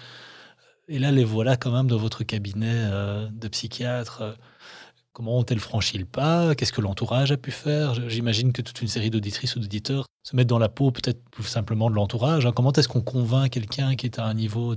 Et 0.87 1.01
là, 1.01 1.11
les 1.11 1.25
voilà 1.25 1.57
quand 1.57 1.73
même 1.73 1.89
dans 1.89 1.97
votre 1.97 2.23
cabinet 2.23 2.89
de 3.33 3.49
psychiatre. 3.49 4.37
Comment 5.21 5.37
ont-elles 5.37 5.61
franchi 5.61 5.99
le 5.99 6.07
pas 6.07 6.55
Qu'est-ce 6.55 6.73
que 6.73 6.81
l'entourage 6.81 7.31
a 7.31 7.37
pu 7.37 7.51
faire 7.51 8.09
J'imagine 8.09 8.55
que 8.55 8.63
toute 8.63 8.81
une 8.81 8.89
série 8.89 9.11
d'auditrices 9.11 9.55
ou 9.55 9.61
d'auditeurs 9.61 10.07
se 10.23 10.35
mettent 10.35 10.47
dans 10.47 10.59
la 10.59 10.71
peau 10.71 10.93
peut-être 10.93 11.21
tout 11.31 11.43
simplement 11.43 11.91
de 11.91 11.95
l'entourage. 11.95 12.47
Hein. 12.47 12.53
Comment 12.57 12.73
est-ce 12.73 12.89
qu'on 12.89 13.03
convainc 13.03 13.51
quelqu'un 13.51 13.97
qui 13.97 14.07
est 14.07 14.19
à 14.19 14.25
un 14.25 14.33
niveau 14.33 14.75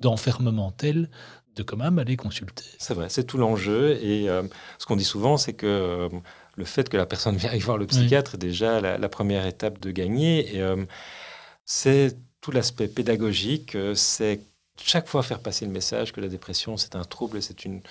d'enfermement 0.00 0.70
tel 0.70 1.10
de 1.54 1.62
quand 1.62 1.76
même 1.76 1.98
aller 1.98 2.16
consulter? 2.16 2.64
C'est 2.78 2.94
vrai, 2.94 3.10
c'est 3.10 3.24
tout 3.24 3.36
l'enjeu. 3.36 4.02
Et 4.02 4.30
euh, 4.30 4.44
ce 4.78 4.86
qu'on 4.86 4.96
dit 4.96 5.04
souvent, 5.04 5.36
c'est 5.36 5.52
que 5.52 5.66
euh, 5.66 6.08
le 6.56 6.64
fait 6.64 6.88
que 6.88 6.96
la 6.96 7.04
personne 7.04 7.36
vienne 7.36 7.58
voir 7.58 7.76
le 7.76 7.84
psychiatre 7.84 8.36
est 8.36 8.38
déjà 8.38 8.80
la, 8.80 9.08
première 9.10 9.44
étape 9.44 9.80
de 9.80 9.90
gagner. 9.90 10.56
Et 10.56 10.62
euh, 10.62 10.82
c'est 11.66 12.16
tout 12.40 12.52
l'aspect 12.52 12.88
pédagogique, 12.88 13.76
c'est 13.94 14.40
chaque 14.82 15.08
fois 15.08 15.22
faire 15.22 15.40
passer 15.40 15.66
le 15.66 15.72
message 15.72 16.14
que 16.14 16.22
la 16.22 16.28
dépression, 16.28 16.78
c'est 16.78 16.96
un 16.96 17.04
trouble, 17.04 17.42
c'est 17.42 17.66
une... 17.66 17.82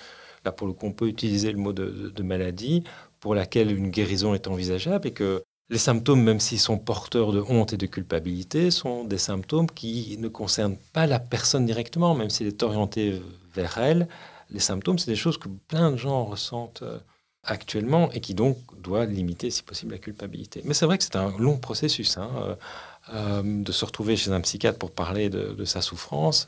Pour 0.52 0.66
le 0.66 0.74
on 0.82 0.92
peut 0.92 1.08
utiliser 1.08 1.52
le 1.52 1.58
mot 1.58 1.72
de, 1.72 2.22
maladie 2.22 2.84
pour 3.20 3.34
laquelle 3.34 3.70
une 3.70 3.90
guérison 3.90 4.34
est 4.34 4.46
envisageable 4.48 5.08
et 5.08 5.12
que 5.12 5.42
les 5.70 5.78
symptômes, 5.78 6.22
même 6.22 6.40
s'ils 6.40 6.60
sont 6.60 6.78
porteurs 6.78 7.32
de 7.32 7.40
honte 7.40 7.72
et 7.72 7.78
de 7.78 7.86
culpabilité, 7.86 8.70
sont 8.70 9.04
des 9.04 9.18
symptômes 9.18 9.70
qui 9.70 10.16
ne 10.18 10.28
concernent 10.28 10.76
pas 10.92 11.06
la 11.06 11.18
personne 11.18 11.64
directement, 11.64 12.14
même 12.14 12.28
s'il 12.28 12.46
est 12.46 12.62
orienté 12.62 13.20
vers 13.54 13.78
elle. 13.78 14.08
Les 14.50 14.60
symptômes, 14.60 14.98
c'est 14.98 15.10
des 15.10 15.16
choses 15.16 15.38
que 15.38 15.48
plein 15.48 15.90
de 15.92 15.96
gens 15.96 16.24
ressentent 16.24 16.82
euh, 16.82 16.98
actuellement 17.44 18.10
et 18.12 18.20
qui 18.20 18.34
donc 18.34 18.58
doivent 18.80 19.10
limiter, 19.10 19.50
si 19.50 19.62
possible, 19.62 19.92
la 19.92 19.98
culpabilité. 19.98 20.60
Mais 20.64 20.74
c'est 20.74 20.86
vrai 20.86 20.98
que 20.98 21.04
c'est 21.04 21.16
un 21.16 21.36
long 21.38 21.56
processus 21.56 22.18
hein, 22.18 22.30
euh, 22.36 22.56
euh, 23.14 23.62
de 23.64 23.72
se 23.72 23.84
retrouver 23.84 24.16
chez 24.16 24.32
un 24.32 24.40
psychiatre 24.42 24.78
pour 24.78 24.92
parler 24.92 25.30
de, 25.30 25.64
sa 25.64 25.80
souffrance. 25.80 26.46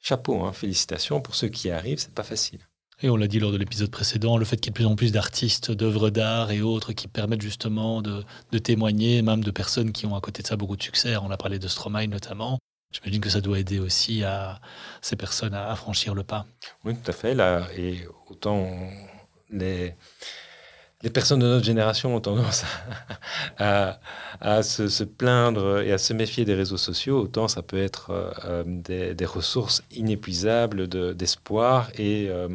chapeau, 0.00 0.42
hein, 0.44 0.52
félicitations 0.52 1.20
pour 1.20 1.36
ceux 1.36 1.48
qui 1.48 1.68
y 1.68 1.70
arrivent, 1.70 2.00
c'est 2.00 2.14
pas 2.14 2.24
facile. 2.24 2.60
Et 3.02 3.08
on 3.08 3.16
l'a 3.16 3.28
dit 3.28 3.38
lors 3.38 3.50
de 3.50 3.56
l'épisode 3.56 3.90
précédent, 3.90 4.36
le 4.36 4.44
fait 4.44 4.58
qu'il 4.58 4.66
y 4.66 4.68
ait 4.68 4.72
de 4.72 4.74
plus 4.74 4.86
en 4.86 4.94
plus 4.94 5.10
d'artistes, 5.10 5.70
d'œuvres 5.70 6.10
d'art 6.10 6.50
et 6.50 6.60
autres 6.60 6.92
qui 6.92 7.08
permettent 7.08 7.40
justement 7.40 8.02
de, 8.02 8.24
témoigner, 8.58 9.22
même 9.22 9.42
de 9.42 9.50
personnes 9.50 9.92
qui 9.92 10.04
ont 10.04 10.14
à 10.14 10.20
côté 10.20 10.42
de 10.42 10.46
ça 10.46 10.56
beaucoup 10.56 10.76
de 10.76 10.82
succès. 10.82 11.16
On 11.16 11.30
a 11.30 11.38
parlé 11.38 11.58
de 11.58 11.66
Stromae 11.66 12.06
notamment. 12.06 12.58
J'imagine 12.92 13.22
que 13.22 13.30
ça 13.30 13.40
doit 13.40 13.58
aider 13.58 13.78
aussi 13.78 14.22
à 14.24 14.60
ces 15.00 15.16
personnes 15.16 15.54
à, 15.54 15.74
franchir 15.76 16.14
le 16.14 16.24
pas. 16.24 16.44
Oui, 16.84 16.94
tout 16.94 17.10
à 17.10 17.14
fait. 17.14 17.36
Et 17.78 18.06
autant 18.28 18.68
les, 19.50 19.94
les 21.02 21.10
personnes 21.10 21.40
de 21.40 21.46
notre 21.46 21.64
génération 21.64 22.14
ont 22.14 22.20
tendance 22.20 22.64
à, 23.58 23.98
à, 24.40 24.62
se, 24.62 25.04
plaindre 25.04 25.80
et 25.80 25.92
à 25.92 25.98
se 25.98 26.12
méfier 26.12 26.44
des 26.44 26.54
réseaux 26.54 26.76
sociaux, 26.76 27.22
autant 27.22 27.48
ça 27.48 27.62
peut 27.62 27.80
être 27.80 28.10
euh, 28.44 28.62
des, 28.66 29.14
des, 29.14 29.24
ressources 29.24 29.82
inépuisables 29.90 30.86
d'espoir 31.16 31.90
et 31.96 32.28
euh, 32.28 32.48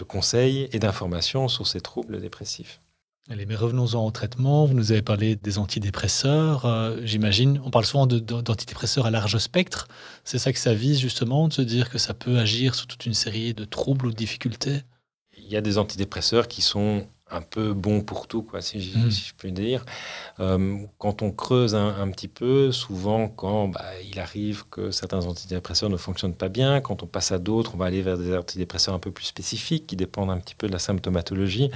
de 0.00 0.04
conseils 0.04 0.68
et 0.72 0.78
d'informations 0.78 1.46
sur 1.48 1.66
ces 1.66 1.80
troubles 1.80 2.20
dépressifs. 2.20 2.80
Allez, 3.28 3.46
mais 3.46 3.54
revenons-en 3.54 4.04
au 4.04 4.10
traitement. 4.10 4.64
Vous 4.64 4.74
nous 4.74 4.90
avez 4.90 5.02
parlé 5.02 5.36
des 5.36 5.58
antidépresseurs. 5.58 6.64
Euh, 6.64 6.96
j'imagine, 7.04 7.60
on 7.64 7.70
parle 7.70 7.84
souvent 7.84 8.06
d'antidépresseurs 8.06 9.06
à 9.06 9.10
large 9.10 9.38
spectre. 9.38 9.86
C'est 10.24 10.38
ça 10.38 10.52
que 10.52 10.58
ça 10.58 10.74
vise 10.74 10.98
justement, 10.98 11.46
de 11.46 11.52
se 11.52 11.62
dire 11.62 11.90
que 11.90 11.98
ça 11.98 12.14
peut 12.14 12.38
agir 12.38 12.74
sur 12.74 12.86
toute 12.86 13.06
une 13.06 13.14
série 13.14 13.54
de 13.54 13.64
troubles 13.64 14.06
ou 14.06 14.10
de 14.10 14.16
difficultés? 14.16 14.80
Il 15.36 15.46
y 15.46 15.56
a 15.56 15.60
des 15.60 15.78
antidépresseurs 15.78 16.48
qui 16.48 16.62
sont 16.62 17.06
un 17.32 17.42
peu 17.42 17.72
bon 17.72 18.00
pour 18.02 18.26
tout, 18.26 18.42
quoi, 18.42 18.60
si, 18.60 18.80
je- 18.80 18.98
Mm. 18.98 19.10
si 19.10 19.32
peux 19.38 19.50
dire. 19.50 19.84
Euh, 20.40 20.78
quand 20.98 21.22
on 21.22 21.30
creuse 21.32 21.74
un, 21.74 21.88
un 22.00 22.10
petit 22.10 22.28
peu, 22.28 22.72
souvent, 22.72 23.28
quand 23.28 23.68
bah, 23.68 23.84
il 24.10 24.18
arrive 24.18 24.64
que 24.70 24.90
certains 24.90 25.24
antidépresseurs 25.26 25.90
ne 25.90 25.96
fonctionnent 25.96 26.34
pas 26.34 26.48
bien, 26.48 26.80
quand 26.80 27.02
on 27.02 27.06
passe 27.06 27.32
à 27.32 27.38
d'autres, 27.38 27.72
on 27.74 27.78
va 27.78 27.86
aller 27.86 28.02
vers 28.02 28.18
des 28.18 28.36
antidépresseurs 28.36 28.94
un 28.94 28.98
peu 28.98 29.10
plus 29.10 29.24
spécifiques 29.26 29.86
qui 29.86 29.96
dépendent 29.96 30.30
un 30.30 30.38
petit 30.38 30.54
peu 30.54 30.66
de 30.66 30.72
la 30.72 30.78
symptomatologie. 30.78 31.70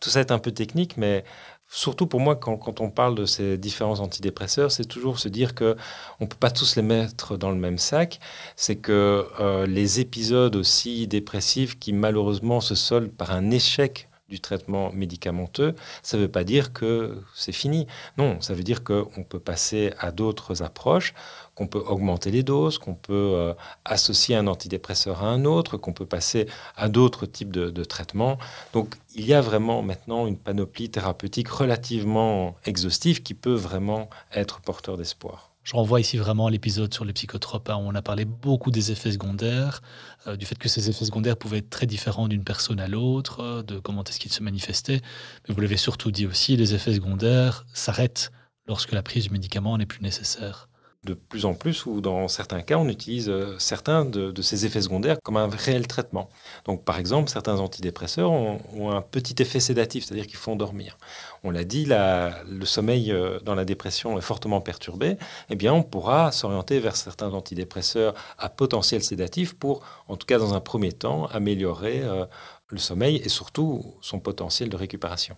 Tout 0.00 0.10
ça 0.10 0.20
est 0.20 0.30
un 0.30 0.38
peu 0.38 0.52
technique, 0.52 0.96
mais 0.96 1.24
surtout 1.70 2.06
pour 2.06 2.20
moi, 2.20 2.36
quand, 2.36 2.56
quand 2.56 2.80
on 2.80 2.88
parle 2.90 3.14
de 3.14 3.26
ces 3.26 3.58
différents 3.58 4.00
antidépresseurs, 4.00 4.70
c'est 4.72 4.86
toujours 4.86 5.18
se 5.18 5.28
dire 5.28 5.54
que 5.54 5.76
on 6.20 6.26
peut 6.26 6.36
pas 6.38 6.50
tous 6.50 6.76
les 6.76 6.82
mettre 6.82 7.36
dans 7.36 7.50
le 7.50 7.56
même 7.56 7.78
sac. 7.78 8.20
C'est 8.56 8.76
que 8.76 9.26
euh, 9.40 9.66
les 9.66 10.00
épisodes 10.00 10.56
aussi 10.56 11.06
dépressifs 11.08 11.78
qui 11.78 11.92
malheureusement 11.92 12.60
se 12.60 12.74
soldent 12.74 13.10
par 13.10 13.32
un 13.32 13.50
échec 13.50 14.08
du 14.28 14.40
traitement 14.40 14.92
médicamenteux, 14.92 15.74
ça 16.02 16.16
ne 16.16 16.22
veut 16.22 16.30
pas 16.30 16.44
dire 16.44 16.72
que 16.72 17.22
c'est 17.34 17.52
fini. 17.52 17.86
Non, 18.18 18.40
ça 18.40 18.54
veut 18.54 18.62
dire 18.62 18.84
qu'on 18.84 19.24
peut 19.28 19.40
passer 19.40 19.92
à 19.98 20.12
d'autres 20.12 20.62
approches, 20.62 21.14
qu'on 21.54 21.66
peut 21.66 21.78
augmenter 21.78 22.30
les 22.30 22.42
doses, 22.42 22.78
qu'on 22.78 22.94
peut 22.94 23.32
euh, 23.34 23.54
associer 23.84 24.36
un 24.36 24.46
antidépresseur 24.46 25.24
à 25.24 25.28
un 25.28 25.44
autre, 25.44 25.76
qu'on 25.76 25.92
peut 25.92 26.06
passer 26.06 26.46
à 26.76 26.88
d'autres 26.88 27.26
types 27.26 27.52
de, 27.52 27.70
de 27.70 27.84
traitements. 27.84 28.38
Donc 28.72 28.94
il 29.14 29.24
y 29.26 29.34
a 29.34 29.40
vraiment 29.40 29.82
maintenant 29.82 30.26
une 30.26 30.38
panoplie 30.38 30.90
thérapeutique 30.90 31.48
relativement 31.48 32.56
exhaustive 32.64 33.22
qui 33.22 33.34
peut 33.34 33.54
vraiment 33.54 34.08
être 34.32 34.60
porteur 34.60 34.96
d'espoir. 34.96 35.47
Je 35.68 35.74
renvoie 35.74 36.00
ici 36.00 36.16
vraiment 36.16 36.46
à 36.46 36.50
l'épisode 36.50 36.94
sur 36.94 37.04
les 37.04 37.12
psychotropes, 37.12 37.68
hein, 37.68 37.76
où 37.76 37.80
on 37.80 37.94
a 37.94 38.00
parlé 38.00 38.24
beaucoup 38.24 38.70
des 38.70 38.90
effets 38.90 39.12
secondaires, 39.12 39.82
euh, 40.26 40.34
du 40.34 40.46
fait 40.46 40.54
que 40.54 40.66
ces 40.66 40.88
effets 40.88 41.04
secondaires 41.04 41.36
pouvaient 41.36 41.58
être 41.58 41.68
très 41.68 41.84
différents 41.84 42.26
d'une 42.26 42.42
personne 42.42 42.80
à 42.80 42.88
l'autre, 42.88 43.40
euh, 43.40 43.62
de 43.62 43.78
comment 43.78 44.02
est-ce 44.02 44.18
qu'ils 44.18 44.32
se 44.32 44.42
manifestaient. 44.42 45.02
Mais 45.46 45.54
vous 45.54 45.60
l'avez 45.60 45.76
surtout 45.76 46.10
dit 46.10 46.24
aussi, 46.24 46.56
les 46.56 46.72
effets 46.72 46.94
secondaires 46.94 47.66
s'arrêtent 47.74 48.32
lorsque 48.66 48.92
la 48.92 49.02
prise 49.02 49.24
du 49.24 49.30
médicament 49.30 49.76
n'est 49.76 49.84
plus 49.84 50.00
nécessaire. 50.00 50.67
De 51.04 51.14
plus 51.14 51.44
en 51.44 51.54
plus, 51.54 51.86
ou 51.86 52.00
dans 52.00 52.26
certains 52.26 52.60
cas, 52.60 52.76
on 52.76 52.88
utilise 52.88 53.28
euh, 53.28 53.56
certains 53.58 54.04
de, 54.04 54.42
ces 54.42 54.66
effets 54.66 54.82
secondaires 54.82 55.18
comme 55.22 55.36
un 55.36 55.48
réel 55.48 55.86
traitement. 55.86 56.28
Donc, 56.64 56.84
par 56.84 56.98
exemple, 56.98 57.30
certains 57.30 57.60
antidépresseurs 57.60 58.30
ont, 58.30 58.90
un 58.90 59.02
petit 59.02 59.40
effet 59.40 59.60
sédatif, 59.60 60.04
c'est-à-dire 60.04 60.26
qu'ils 60.26 60.38
font 60.38 60.56
dormir. 60.56 60.98
On 61.44 61.50
l'a 61.50 61.64
dit, 61.64 61.86
le 61.86 62.64
sommeil 62.64 63.12
euh, 63.12 63.38
dans 63.40 63.54
la 63.54 63.64
dépression 63.64 64.18
est 64.18 64.22
fortement 64.22 64.60
perturbé. 64.60 65.18
Eh 65.50 65.56
bien, 65.56 65.72
on 65.72 65.82
pourra 65.82 66.32
s'orienter 66.32 66.80
vers 66.80 66.96
certains 66.96 67.32
antidépresseurs 67.32 68.14
à 68.38 68.48
potentiel 68.48 69.02
sédatif 69.02 69.54
pour, 69.54 69.84
en 70.08 70.16
tout 70.16 70.26
cas 70.26 70.38
dans 70.38 70.54
un 70.54 70.60
premier 70.60 70.92
temps, 70.92 71.26
améliorer 71.26 72.02
euh, 72.02 72.26
le 72.68 72.78
sommeil 72.78 73.16
et 73.16 73.28
surtout 73.28 73.94
son 74.00 74.18
potentiel 74.18 74.68
de 74.68 74.76
récupération. 74.76 75.36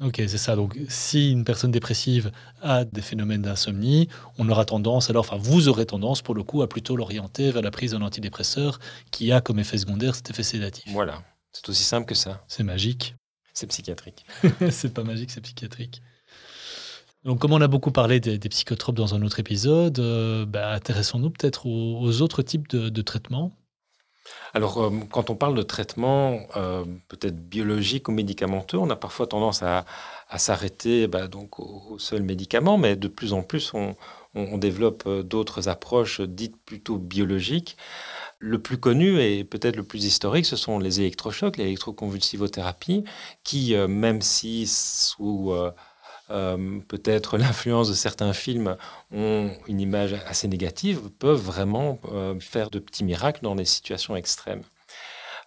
Ok, 0.00 0.16
c'est 0.16 0.38
ça. 0.38 0.56
Donc, 0.56 0.76
si 0.88 1.30
une 1.30 1.44
personne 1.44 1.70
dépressive 1.70 2.32
a 2.62 2.84
des 2.84 3.00
phénomènes 3.00 3.42
d'insomnie, 3.42 4.08
on 4.38 4.48
aura 4.48 4.64
tendance, 4.64 5.08
alors, 5.08 5.20
enfin, 5.20 5.36
vous 5.36 5.68
aurez 5.68 5.86
tendance, 5.86 6.20
pour 6.20 6.34
le 6.34 6.42
coup, 6.42 6.62
à 6.62 6.68
plutôt 6.68 6.96
l'orienter 6.96 7.52
vers 7.52 7.62
la 7.62 7.70
prise 7.70 7.92
d'un 7.92 8.02
antidépresseur 8.02 8.80
qui 9.12 9.30
a 9.30 9.40
comme 9.40 9.60
effet 9.60 9.78
secondaire 9.78 10.16
cet 10.16 10.30
effet 10.30 10.42
sédatif. 10.42 10.92
Voilà, 10.92 11.22
c'est 11.52 11.68
aussi 11.68 11.84
simple 11.84 12.06
que 12.06 12.16
ça. 12.16 12.44
C'est 12.48 12.64
magique. 12.64 13.14
C'est 13.52 13.68
psychiatrique. 13.68 14.26
c'est 14.70 14.92
pas 14.92 15.04
magique, 15.04 15.30
c'est 15.30 15.40
psychiatrique. 15.40 16.02
Donc, 17.24 17.38
comme 17.38 17.52
on 17.52 17.60
a 17.60 17.68
beaucoup 17.68 17.92
parlé 17.92 18.18
des, 18.18 18.36
des 18.36 18.48
psychotropes 18.48 18.96
dans 18.96 19.14
un 19.14 19.22
autre 19.22 19.38
épisode, 19.38 19.98
euh, 20.00 20.44
bah, 20.44 20.72
intéressons-nous 20.72 21.30
peut-être 21.30 21.66
aux, 21.66 22.00
aux 22.00 22.20
autres 22.20 22.42
types 22.42 22.68
de, 22.68 22.88
de 22.88 23.02
traitements. 23.02 23.52
Alors, 24.54 24.82
euh, 24.82 24.90
quand 25.10 25.30
on 25.30 25.36
parle 25.36 25.54
de 25.54 25.62
traitement 25.62 26.40
euh, 26.56 26.84
peut-être 27.08 27.36
biologique 27.36 28.08
ou 28.08 28.12
médicamenteux, 28.12 28.78
on 28.78 28.88
a 28.90 28.96
parfois 28.96 29.26
tendance 29.26 29.62
à, 29.62 29.84
s'arrêter 30.36 31.06
bah, 31.06 31.28
donc 31.28 31.60
au, 31.60 31.98
seul 31.98 32.22
médicament, 32.22 32.78
mais 32.78 32.96
de 32.96 33.08
plus 33.08 33.32
en 33.32 33.42
plus, 33.42 33.72
on, 33.74 33.94
développe 34.58 35.04
euh, 35.06 35.22
d'autres 35.22 35.68
approches 35.68 36.20
dites 36.20 36.56
plutôt 36.64 36.98
biologiques. 36.98 37.76
Le 38.40 38.60
plus 38.60 38.78
connu 38.78 39.20
et 39.20 39.44
peut-être 39.44 39.76
le 39.76 39.84
plus 39.84 40.04
historique, 40.04 40.46
ce 40.46 40.56
sont 40.56 40.78
les 40.78 41.00
électrochocs, 41.00 41.56
l'électroconvulsivothérapie, 41.56 43.04
qui, 43.42 43.74
même 43.74 44.20
si 44.20 44.66
sous 44.66 45.54
euh, 46.30 46.78
peut-être 46.88 47.36
l'influence 47.38 47.88
de 47.88 47.94
certains 47.94 48.32
films 48.32 48.76
ont 49.12 49.50
une 49.68 49.80
image 49.80 50.14
assez 50.26 50.48
négative, 50.48 51.10
peuvent 51.18 51.40
vraiment 51.40 51.98
euh, 52.12 52.38
faire 52.40 52.70
de 52.70 52.78
petits 52.78 53.04
miracles 53.04 53.40
dans 53.42 53.54
des 53.54 53.64
situations 53.64 54.16
extrêmes. 54.16 54.62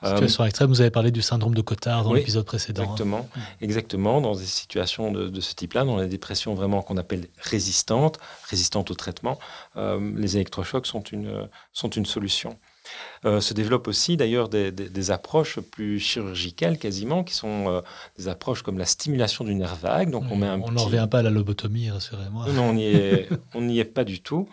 Euh, 0.03 0.09
Situation 0.09 0.45
extrême, 0.45 0.69
vous 0.69 0.81
avez 0.81 0.91
parlé 0.91 1.09
du 1.09 1.23
syndrome 1.23 1.55
de 1.55 1.61
Cotard 1.61 2.03
dans 2.03 2.11
oui, 2.11 2.19
l'épisode 2.19 2.45
précédent. 2.45 2.83
hein. 2.83 2.85
Exactement, 2.85 3.29
exactement, 3.61 4.21
dans 4.21 4.35
des 4.35 4.45
situations 4.45 5.11
de, 5.11 5.27
de 5.27 5.41
ce 5.41 5.55
type-là, 5.55 5.85
dans 5.85 5.97
les 5.97 6.07
dépressions 6.07 6.53
vraiment 6.53 6.83
qu'on 6.83 6.97
appelle 6.97 7.27
résistantes, 7.41 8.19
résistantes 8.47 8.91
au 8.91 8.93
traitement, 8.93 9.39
euh, 9.75 10.13
les 10.15 10.35
électrochocs 10.35 10.85
sont 10.85 11.01
une, 11.01 11.49
sont 11.73 11.89
une 11.89 12.05
solution. 12.05 12.59
Euh, 13.25 13.41
se 13.41 13.53
développent 13.55 13.87
aussi 13.87 14.15
d'ailleurs 14.15 14.47
des, 14.47 14.71
des- 14.71 14.89
des 14.89 15.11
approches 15.11 15.59
plus 15.59 15.99
chirurgicales 15.99 16.77
quasiment, 16.77 17.23
qui 17.23 17.33
sont 17.33 17.67
euh, 17.67 17.81
des 18.17 18.27
approches 18.27 18.61
comme 18.61 18.77
la 18.77 18.85
stimulation 18.85 19.43
du 19.43 19.55
nerf 19.55 19.75
vague. 19.75 20.11
Donc 20.11 20.25
on 20.31 20.35
met 20.35 20.47
un 20.47 20.59
on 20.59 20.65
petit... 20.65 20.73
n'en 20.75 20.83
revient 20.85 21.07
pas 21.09 21.19
à 21.19 21.21
la 21.23 21.31
lobotomie, 21.31 21.89
rassurez-moi. 21.89 22.47
Non, 22.53 22.69
on 22.69 22.73
n'y 22.73 22.85
est, 22.85 23.27
est 23.55 23.83
pas 23.85 24.03
du 24.03 24.21
tout. 24.21 24.47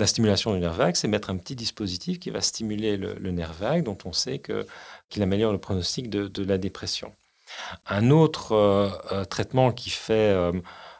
La 0.00 0.06
stimulation 0.08 0.52
du 0.52 0.58
nerf 0.60 0.74
vague, 0.74 0.96
c'est 0.96 1.06
mettre 1.08 1.30
un 1.30 1.36
petit 1.36 1.54
dispositif 1.54 2.18
qui 2.18 2.30
va 2.30 2.40
stimuler 2.40 2.96
le, 2.96 3.14
le 3.14 3.30
nerf 3.30 3.52
vague, 3.52 3.84
dont 3.84 3.98
on 4.04 4.12
sait 4.12 4.42
qu'il 5.08 5.22
améliore 5.22 5.52
le 5.52 5.58
pronostic 5.58 6.10
de, 6.10 6.26
de 6.26 6.44
la 6.44 6.58
dépression. 6.58 7.12
Un 7.86 8.10
autre 8.10 8.52
euh, 8.52 9.24
traitement 9.24 9.72
qui 9.72 9.90
fait 9.90 10.34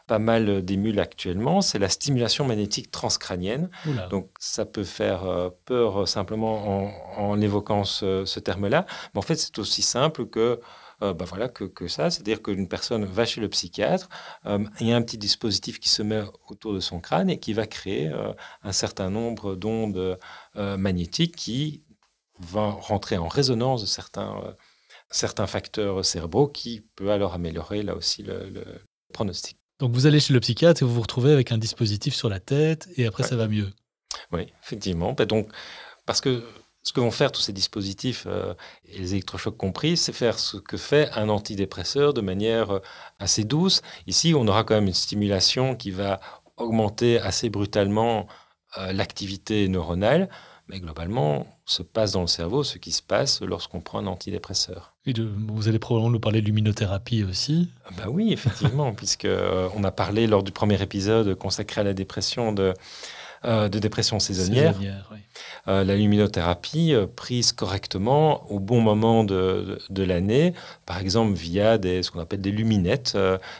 pas 0.09 0.19
mal 0.19 0.65
d'émules 0.65 0.99
actuellement, 0.99 1.61
c'est 1.61 1.77
la 1.77 1.87
stimulation 1.87 2.43
magnétique 2.43 2.89
transcrânienne. 2.89 3.69
Oula. 3.85 4.07
Donc 4.07 4.31
ça 4.39 4.65
peut 4.65 4.83
faire 4.83 5.23
euh, 5.25 5.51
peur 5.65 6.01
euh, 6.01 6.05
simplement 6.07 6.55
en, 6.67 7.31
en 7.31 7.39
évoquant 7.39 7.83
ce, 7.83 8.25
ce 8.25 8.39
terme-là, 8.39 8.87
mais 9.13 9.19
en 9.19 9.21
fait 9.21 9.35
c'est 9.35 9.59
aussi 9.59 9.83
simple 9.83 10.25
que, 10.25 10.59
euh, 11.03 11.13
bah 11.13 11.25
voilà, 11.25 11.47
que, 11.47 11.63
que 11.63 11.87
ça, 11.87 12.09
c'est-à-dire 12.09 12.41
qu'une 12.41 12.67
personne 12.67 13.05
va 13.05 13.23
chez 13.25 13.39
le 13.39 13.49
psychiatre, 13.49 14.09
euh, 14.47 14.65
il 14.79 14.87
y 14.87 14.91
a 14.93 14.95
un 14.95 15.03
petit 15.03 15.19
dispositif 15.19 15.79
qui 15.79 15.89
se 15.89 16.01
met 16.01 16.23
autour 16.49 16.73
de 16.73 16.79
son 16.79 16.99
crâne 16.99 17.29
et 17.29 17.39
qui 17.39 17.53
va 17.53 17.67
créer 17.67 18.07
euh, 18.07 18.33
un 18.63 18.71
certain 18.73 19.11
nombre 19.11 19.55
d'ondes 19.55 20.17
magnétiques 20.55 21.35
qui 21.35 21.83
vont 22.39 22.71
rentrer 22.71 23.17
en 23.17 23.27
résonance 23.27 23.81
de 23.81 23.87
certains, 23.87 24.55
certains 25.11 25.45
facteurs 25.45 26.03
cérébraux 26.03 26.47
qui 26.47 26.81
peut 26.95 27.11
alors 27.11 27.33
améliorer 27.35 27.83
là 27.83 27.93
aussi 27.95 28.23
le, 28.23 28.49
le 28.49 28.65
pronostic. 29.13 29.58
Donc 29.79 29.91
vous 29.93 30.05
allez 30.05 30.19
chez 30.19 30.33
le 30.33 30.39
psychiatre 30.39 30.81
et 30.83 30.85
vous 30.85 30.93
vous 30.93 31.01
retrouvez 31.01 31.31
avec 31.31 31.51
un 31.51 31.57
dispositif 31.57 32.13
sur 32.13 32.29
la 32.29 32.39
tête 32.39 32.89
et 32.97 33.05
après 33.05 33.23
Ouais. 33.23 33.29
ça 33.29 33.35
va 33.35 33.47
mieux. 33.47 33.69
Oui, 34.31 34.47
effectivement. 34.63 35.13
Ben 35.13 35.25
donc, 35.25 35.47
parce 36.05 36.21
que 36.21 36.43
ce 36.83 36.93
que 36.93 36.99
vont 37.01 37.11
faire 37.11 37.31
tous 37.31 37.41
ces 37.41 37.53
dispositifs, 37.53 38.23
euh, 38.27 38.53
et 38.85 38.97
les 38.99 39.13
électrochocs 39.13 39.57
compris, 39.57 39.97
c'est 39.97 40.13
faire 40.13 40.39
ce 40.39 40.57
que 40.57 40.77
fait 40.77 41.09
un 41.13 41.29
antidépresseur 41.29 42.13
de 42.13 42.21
manière 42.21 42.71
euh, 42.71 42.79
assez 43.19 43.43
douce. 43.43 43.81
Ici, 44.07 44.33
on 44.35 44.47
aura 44.47 44.63
quand 44.63 44.75
même 44.75 44.87
une 44.87 44.93
stimulation 44.93 45.75
qui 45.75 45.91
va 45.91 46.19
augmenter 46.57 47.19
assez 47.19 47.49
brutalement 47.49 48.27
euh, 48.77 48.93
l'activité 48.93 49.67
neuronale, 49.67 50.29
mais 50.69 50.79
globalement, 50.79 51.47
se 51.65 51.81
passe 51.83 52.11
dans 52.11 52.21
le 52.21 52.27
cerveau 52.27 52.63
ce 52.63 52.77
qui 52.77 52.91
se 52.91 53.01
passe 53.01 53.41
lorsqu'on 53.41 53.81
prend 53.81 53.99
un 53.99 54.07
antidépresseur. 54.07 54.93
Et 55.05 55.13
de- 55.13 55.29
vous 55.47 55.67
allez 55.67 55.79
probablement 55.79 56.11
nous 56.11 56.19
parler 56.19 56.41
de 56.41 56.45
luminothérapie 56.45 57.23
aussi. 57.23 57.69
Ah 57.85 57.89
Bah 57.97 58.03
oui, 58.09 58.31
effectivement, 58.31 58.93
puisque 58.95 59.25
euh, 59.25 59.67
on 59.75 59.83
a 59.83 59.91
parlé 59.91 60.27
lors 60.27 60.43
du 60.43 60.51
premier 60.51 60.81
épisode 60.81 61.33
consacré 61.35 61.81
à 61.81 61.83
la 61.83 61.93
dépression 61.93 62.53
de, 62.53 62.73
euh, 63.45 63.67
de 63.69 63.79
dépression 63.79 64.19
saisonnière. 64.19 64.73
Saisonnière, 64.73 65.09
oui. 65.11 65.17
Euh, 65.67 65.83
la 65.83 65.95
luminothérapie 65.95 66.93
euh, 66.93 67.07
prise 67.07 67.51
correctement 67.51 68.49
au 68.51 68.59
bon 68.59 68.81
moment 68.81 69.23
de, 69.23 69.33
de- 69.35 69.79
de 69.89 70.03
l'année, 70.03 70.53
par 70.85 70.99
exemple 70.99 71.33
via 71.33 71.77
des, 71.77 72.03
ce 72.03 72.11
qu'on 72.11 72.19
appelle 72.19 72.41
des 72.41 72.51
luminettes, 72.51 73.17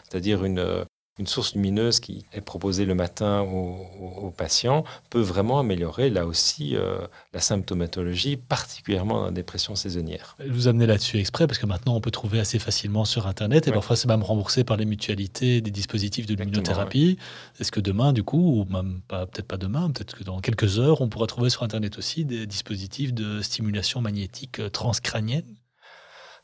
c'est-à-dire 0.08 0.44
une, 0.44 0.84
une 1.20 1.26
source 1.26 1.54
lumineuse 1.54 2.00
qui 2.00 2.24
est 2.32 2.40
proposée 2.40 2.86
le 2.86 2.94
matin 2.94 3.42
aux, 3.42 4.32
patients, 4.36 4.84
peut 5.10 5.20
vraiment 5.20 5.60
améliorer 5.60 6.08
là 6.08 6.24
aussi 6.24 6.74
euh, 6.76 6.98
la 7.34 7.40
symptomatologie, 7.40 8.36
particulièrement 8.36 9.18
dans 9.20 9.24
la 9.26 9.30
dépression 9.30 9.74
saisonnière. 9.74 10.36
Je 10.44 10.50
vous 10.50 10.66
amener 10.66 10.86
là-dessus 10.86 11.18
exprès 11.18 11.46
parce 11.46 11.58
que 11.58 11.66
maintenant 11.66 11.94
on 11.94 12.00
peut 12.00 12.10
trouver 12.10 12.40
assez 12.40 12.58
facilement 12.58 13.04
sur 13.04 13.26
Internet 13.26 13.66
et 13.66 13.70
Ouais. 13.70 13.74
parfois 13.74 13.96
c'est 13.96 14.08
même 14.08 14.22
remboursé 14.22 14.64
par 14.64 14.78
les 14.78 14.86
mutualités 14.86 15.60
des 15.60 15.70
dispositifs 15.70 16.26
de 16.26 16.34
luminothérapie. 16.34 17.18
Est-ce 17.60 17.70
que 17.70 17.80
demain, 17.80 18.12
du 18.12 18.22
coup, 18.22 18.60
ou 18.60 18.72
même 18.72 19.00
pas, 19.06 19.26
peut-être 19.26 19.46
pas 19.46 19.58
demain, 19.58 19.90
peut-être 19.90 20.16
que 20.16 20.24
dans 20.24 20.40
quelques 20.40 20.78
heures, 20.78 21.02
on 21.02 21.08
pourra 21.08 21.26
trouver 21.26 21.50
sur 21.50 21.62
Internet 21.62 21.98
aussi 21.98 22.24
des 22.24 22.46
dispositifs 22.46 23.12
de 23.12 23.42
stimulation 23.42 24.00
magnétique 24.00 24.58
euh, 24.58 24.70
transcrânienne? 24.70 25.56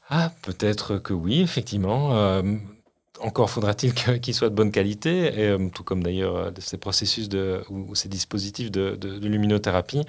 Ah, 0.08 0.32
peut-être 0.42 0.98
que 0.98 1.14
oui, 1.14 1.40
effectivement. 1.40 2.14
Euh, 2.16 2.42
encore 3.20 3.50
faudra-t-il 3.50 3.94
qu'il 4.20 4.34
soit 4.34 4.50
de 4.50 4.54
bonne 4.54 4.70
qualité, 4.70 5.26
et, 5.26 5.48
euh, 5.48 5.68
tout 5.72 5.84
comme 5.84 6.02
d'ailleurs 6.02 6.36
euh, 6.36 6.50
ces 6.58 6.76
processus 6.76 7.28
de, 7.28 7.62
ou, 7.70 7.94
ces 7.94 8.08
dispositifs 8.08 8.70
de, 8.70 8.98
luminothérapie. 9.22 10.02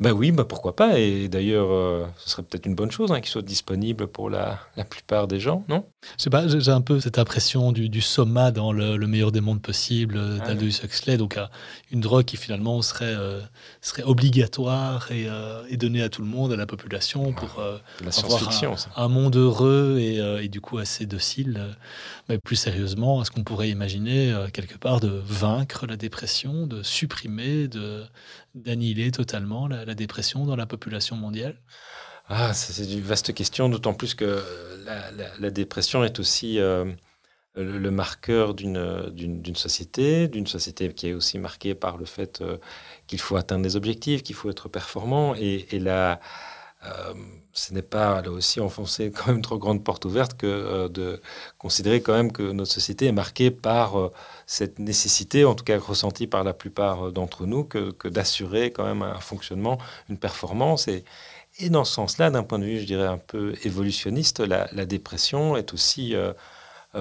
Ben 0.00 0.12
oui, 0.12 0.32
ben 0.32 0.44
pourquoi 0.44 0.76
pas 0.76 0.98
Et 0.98 1.28
d'ailleurs, 1.28 1.70
euh, 1.70 2.06
ce 2.18 2.30
serait 2.30 2.42
peut-être 2.42 2.66
une 2.66 2.74
bonne 2.74 2.90
chose 2.90 3.12
hein, 3.12 3.20
qu'ils 3.20 3.30
soient 3.30 3.42
disponibles 3.42 4.06
pour 4.06 4.30
la, 4.30 4.60
la, 4.76 4.84
plupart 4.84 5.28
des 5.28 5.40
gens, 5.40 5.64
non? 5.68 5.84
Je 6.18 6.24
sais 6.24 6.30
pas, 6.30 6.46
j'ai 6.48 6.70
un 6.70 6.80
peu 6.80 7.00
cette 7.00 7.18
impression 7.18 7.72
du, 7.72 8.00
soma 8.00 8.50
dans 8.50 8.72
le, 8.72 8.98
meilleur 9.06 9.32
des 9.32 9.40
mondes 9.40 9.62
possibles 9.62 10.20
ah 10.40 10.46
d'Aldous 10.46 10.84
Huxley, 10.84 11.16
donc 11.16 11.38
une 11.90 12.00
drogue 12.00 12.24
qui 12.24 12.36
finalement 12.36 12.80
serait, 12.82 13.14
serait 13.80 14.02
obligatoire 14.02 15.10
et, 15.12 15.28
et, 15.68 15.76
donnée 15.76 16.02
à 16.02 16.08
tout 16.08 16.22
le 16.22 16.28
monde, 16.28 16.52
à 16.52 16.56
la 16.56 16.66
population, 16.66 17.32
pour 17.32 17.62
la 18.04 18.10
avoir 18.24 18.64
un, 18.64 19.04
un, 19.04 19.08
monde 19.08 19.36
heureux 19.36 19.98
et, 20.00 20.16
et, 20.42 20.48
du 20.48 20.60
coup 20.60 20.78
assez 20.78 21.06
docile. 21.06 21.76
Mais 22.28 22.38
plus 22.44 22.56
sérieusement, 22.56 23.22
est-ce 23.22 23.30
qu'on 23.30 23.44
pourrait 23.44 23.70
imaginer 23.70 24.32
euh, 24.32 24.48
quelque 24.48 24.76
part 24.76 25.00
de 25.00 25.08
vaincre 25.08 25.86
la 25.86 25.96
dépression, 25.96 26.66
de 26.66 26.82
supprimer, 26.82 27.68
de 27.68 28.04
d'annihiler 28.54 29.10
totalement 29.12 29.68
la, 29.68 29.94
dépression 29.94 30.44
dans 30.44 30.56
la 30.56 30.66
population 30.66 31.16
mondiale? 31.16 31.56
Ah, 32.28 32.52
c'est 32.52 32.84
une 32.84 33.00
vaste 33.00 33.32
question, 33.32 33.68
d'autant 33.68 33.94
plus 33.94 34.14
que 34.14 34.42
la, 35.38 35.50
dépression 35.50 36.04
est 36.04 36.18
aussi 36.18 36.58
euh, 36.58 36.84
le, 37.54 37.90
marqueur 37.90 38.54
d'une 38.54 39.54
société, 39.54 40.28
d'une 40.28 40.46
société 40.46 40.92
qui 40.92 41.08
est 41.08 41.14
aussi 41.14 41.38
marquée 41.38 41.74
par 41.74 41.96
le 41.96 42.04
fait 42.04 42.40
euh, 42.40 42.58
qu'il 43.06 43.20
faut 43.20 43.36
atteindre 43.36 43.62
des 43.62 43.76
objectifs, 43.76 44.22
qu'il 44.22 44.34
faut 44.34 44.50
être 44.50 44.68
performant. 44.68 45.34
Et, 45.36 45.66
et 45.70 45.78
la, 45.78 46.20
euh, 46.84 47.14
ce 47.52 47.72
n'est 47.74 47.82
pas 47.82 48.22
là 48.22 48.30
aussi 48.30 48.60
enfoncer 48.60 49.12
quand 49.16 49.28
même 49.28 49.42
trop 49.42 49.58
grande 49.58 49.84
porte 49.84 50.04
ouverte 50.04 50.36
que 50.36 50.46
euh, 50.46 50.88
de 50.88 51.20
considérer 51.58 52.02
quand 52.02 52.14
même 52.14 52.32
que 52.32 52.42
notre 52.42 52.72
société 52.72 53.06
est 53.06 53.12
marquée 53.12 53.50
par 53.50 53.98
euh, 53.98 54.12
cette 54.46 54.78
nécessité, 54.78 55.44
en 55.44 55.54
tout 55.54 55.64
cas 55.64 55.78
ressentie 55.78 56.26
par 56.26 56.44
la 56.44 56.54
plupart 56.54 57.12
d'entre 57.12 57.46
nous, 57.46 57.64
que, 57.64 58.08
d'assurer 58.08 58.72
quand 58.72 58.84
même 58.84 59.02
un 59.02 59.20
fonctionnement, 59.20 59.78
une 60.08 60.18
performance. 60.18 60.88
Et, 60.88 61.04
dans 61.68 61.84
ce 61.84 61.92
sens-là, 61.92 62.30
d'un 62.30 62.42
point 62.42 62.58
de 62.58 62.64
vue, 62.64 62.80
je 62.80 62.86
dirais, 62.86 63.06
un 63.06 63.18
peu 63.18 63.54
évolutionniste, 63.64 64.40
la, 64.40 64.66
dépression 64.86 65.56
est 65.56 65.74
aussi 65.74 66.14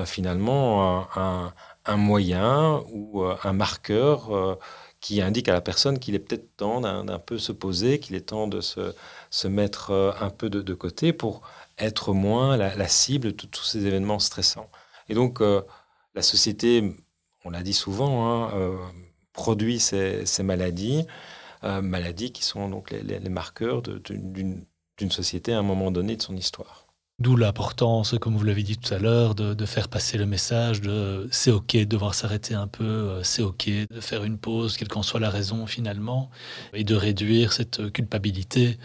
finalement 0.06 1.08
un, 1.16 1.98
moyen 1.98 2.84
ou 2.92 3.24
un 3.24 3.54
marqueur 3.54 4.58
qui 5.02 5.22
indique 5.22 5.50
à 5.50 5.54
la 5.54 5.62
personne 5.62 6.00
qu'il 6.00 6.16
est 6.16 6.20
peut-être 6.20 6.56
temps 6.56 6.80
d'un 6.82 7.20
peu 7.20 7.38
se 7.38 7.52
poser, 7.52 8.00
qu'il 8.00 8.16
est 8.16 8.22
temps 8.22 8.48
de 8.48 8.62
se 8.62 8.94
se 9.32 9.48
mettre 9.48 9.92
euh, 9.92 10.12
un 10.20 10.30
peu 10.30 10.50
de, 10.50 10.74
côté 10.74 11.14
pour 11.14 11.42
être 11.80 12.14
moins 12.14 12.58
la, 12.58 12.88
cible 12.88 13.34
de 13.36 13.46
tous 13.48 13.64
ces 13.64 13.88
événements 13.88 14.20
stressants. 14.20 14.70
Et 15.10 15.16
donc, 15.16 15.42
euh, 15.42 15.62
la 16.14 16.22
société, 16.22 16.96
on 17.46 17.50
l'a 17.50 17.64
dit 17.64 17.74
souvent, 17.74 18.28
hein, 18.28 18.52
euh, 18.54 18.78
produit 19.34 19.80
ces, 19.80 20.26
maladies, 20.44 21.08
maladies 21.64 22.32
qui 22.32 22.44
sont 22.44 22.70
donc 22.70 22.92
les, 22.92 23.20
marqueurs 23.30 23.82
d'une 23.82 24.66
société 25.10 25.54
à 25.54 25.60
un 25.60 25.64
moment 25.64 25.90
donné 25.90 26.18
de 26.18 26.22
son 26.22 26.36
histoire. 26.36 26.86
D'où 27.22 27.36
l'importance, 27.36 28.16
comme 28.20 28.36
vous 28.36 28.44
l'avez 28.44 28.64
dit 28.64 28.78
tout 28.78 28.92
à 28.92 28.98
l'heure, 28.98 29.36
de, 29.36 29.66
faire 29.68 29.90
passer 29.90 30.18
le 30.18 30.26
message 30.26 30.82
de 30.82 31.28
c'est 31.32 31.52
OK 31.52 31.74
de 31.74 31.84
devoir 31.84 32.16
s'arrêter 32.16 32.56
un 32.56 32.66
peu, 32.66 33.22
c'est 33.22 33.44
OK 33.44 33.70
de 33.70 34.00
faire 34.00 34.24
une 34.24 34.40
pause, 34.40 34.76
quelle 34.76 34.88
qu'en 34.88 35.04
soit 35.04 35.20
la 35.20 35.30
raison 35.30 35.68
finalement, 35.68 36.32
et 36.74 36.84
de 36.84 36.96
réduire 36.96 37.54
cette 37.54 37.92
culpabilité 37.92 38.80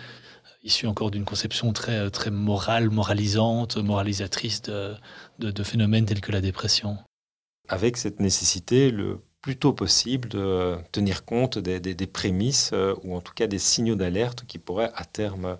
issu 0.63 0.87
encore 0.87 1.11
d'une 1.11 1.25
conception 1.25 1.73
très, 1.73 2.11
très 2.11 2.31
morale, 2.31 2.91
moralisante, 2.91 3.79
moralisatrice 3.79 4.61
de, 4.61 5.63
phénomènes 5.63 6.05
tels 6.05 6.21
que 6.21 6.33
la 6.33 6.43
dépression. 6.43 6.99
Avec 7.69 7.97
cette 7.97 8.21
nécessité, 8.21 8.91
le 8.91 9.23
plus 9.41 9.57
tôt 9.57 9.73
possible, 9.73 10.29
de 10.29 10.77
tenir 10.93 11.25
compte 11.25 11.57
des, 11.59 11.81
des, 11.81 12.07
prémices 12.07 12.71
euh, 12.75 12.95
ou 13.03 13.17
en 13.17 13.21
tout 13.21 13.33
cas 13.33 13.47
des 13.47 13.61
signaux 13.61 13.95
d'alerte 13.95 14.45
qui 14.47 14.59
pourraient 14.59 14.91
à 14.95 15.05
terme 15.05 15.57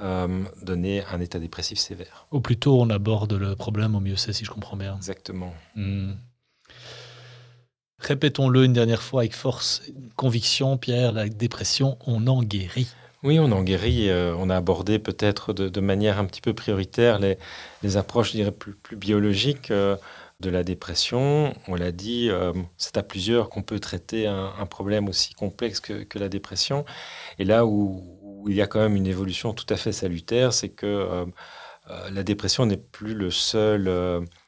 euh, 0.00 0.44
donner 0.62 1.04
un 1.12 1.20
état 1.20 1.38
dépressif 1.38 1.78
sévère. 1.78 2.26
Au 2.30 2.40
plus 2.40 2.58
tôt 2.58 2.80
on 2.80 2.90
aborde 2.90 3.32
le 3.32 3.56
problème, 3.56 3.94
au 3.94 4.00
mieux 4.00 4.16
c'est, 4.16 4.32
si 4.32 4.44
je 4.44 4.50
comprends 4.50 4.76
bien. 4.76 4.96
Exactement. 4.96 5.54
Hmm. 5.76 6.12
Répétons-le 7.98 8.64
une 8.64 8.72
dernière 8.72 9.02
fois 9.02 9.20
avec 9.20 9.34
force, 9.34 9.82
conviction, 10.16 10.76
Pierre, 10.76 11.12
la 11.12 11.28
dépression, 11.28 11.98
on 12.06 12.26
en 12.26 12.42
guérit. 12.42 12.88
Oui, 13.22 13.38
on 13.38 13.52
en 13.52 13.62
guérit. 13.62 14.10
Euh, 14.10 14.34
on 14.36 14.50
a 14.50 14.56
abordé 14.56 14.98
peut-être 14.98 15.52
de, 15.52 15.80
manière 15.80 16.18
un 16.18 16.24
petit 16.24 16.40
peu 16.40 16.52
prioritaire 16.54 17.20
les, 17.20 17.96
approches, 17.96 18.32
je 18.32 18.38
dirais, 18.38 18.52
plus, 18.52 18.74
biologiques 18.96 19.70
euh, 19.70 19.96
de 20.40 20.50
la 20.50 20.64
dépression. 20.64 21.54
On 21.68 21.76
l'a 21.76 21.92
dit, 21.92 22.28
euh, 22.30 22.52
c'est 22.76 22.96
à 22.96 23.04
plusieurs 23.04 23.48
qu'on 23.48 23.62
peut 23.62 23.78
traiter 23.78 24.26
un, 24.26 24.66
problème 24.66 25.08
aussi 25.08 25.34
complexe 25.34 25.78
que, 25.78 26.18
la 26.18 26.28
dépression. 26.28 26.84
Et 27.38 27.44
là 27.44 27.64
où, 27.64 28.02
il 28.48 28.54
y 28.54 28.62
a 28.62 28.66
quand 28.66 28.80
même 28.80 28.96
une 28.96 29.06
évolution 29.06 29.52
tout 29.54 29.66
à 29.68 29.76
fait 29.76 29.92
salutaire, 29.92 30.52
c'est 30.52 30.70
que 30.70 31.26
la 32.10 32.22
dépression 32.22 32.64
n'est 32.64 32.76
plus 32.76 33.14
le 33.14 33.30
seul 33.30 33.90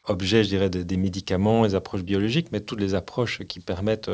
objet, 0.05 0.45
je 0.45 0.49
dirais, 0.49 0.71
des 0.71 0.97
médicaments, 0.97 1.65
des 1.65 1.75
approches 1.75 2.03
biologiques, 2.03 2.53
mais 2.53 2.61
toutes 2.61 2.81
les 2.81 2.95
approches 2.95 3.43
qui 3.45 3.61
permettent 3.61 4.11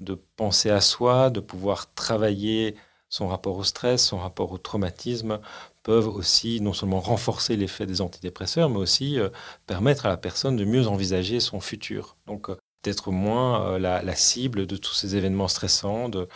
de 0.00 0.14
penser 0.36 0.70
à 0.70 0.80
soi, 0.80 1.30
de 1.30 1.40
pouvoir 1.40 1.92
travailler 1.94 2.76
son 3.08 3.28
rapport 3.28 3.56
au 3.56 3.64
stress, 3.64 4.04
son 4.04 4.18
rapport 4.18 4.52
au 4.52 4.58
traumatisme 4.58 5.40
peuvent 5.82 6.08
aussi 6.08 6.60
non 6.60 6.72
seulement 6.72 7.00
renforcer 7.00 7.56
l'effet 7.56 7.86
des 7.86 8.00
antidépresseurs, 8.00 8.68
mais 8.68 8.78
aussi 8.78 9.18
euh, 9.18 9.30
permettre 9.66 10.06
à 10.06 10.10
la 10.10 10.16
personne 10.16 10.56
de 10.56 10.64
mieux 10.64 10.86
envisager 10.86 11.40
son 11.40 11.60
futur. 11.60 12.16
Donc 12.26 12.50
euh, 12.50 12.56
d'être 12.82 13.10
moins 13.10 13.72
euh, 13.72 13.78
la, 13.78 14.14
cible 14.14 14.66
de 14.66 14.76
tous 14.76 14.94
ces 14.94 15.16
événements 15.16 15.48
stressants, 15.48 16.08
de, 16.08 16.28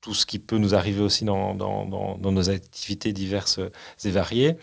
tout 0.00 0.14
ce 0.14 0.24
qui 0.24 0.38
peut 0.38 0.58
nous 0.58 0.74
arriver 0.74 1.02
aussi 1.02 1.24
dans, 1.24 1.54
nos 1.54 2.50
activités 2.50 3.12
diverses 3.12 3.60
et 4.04 4.10
variées. 4.10 4.56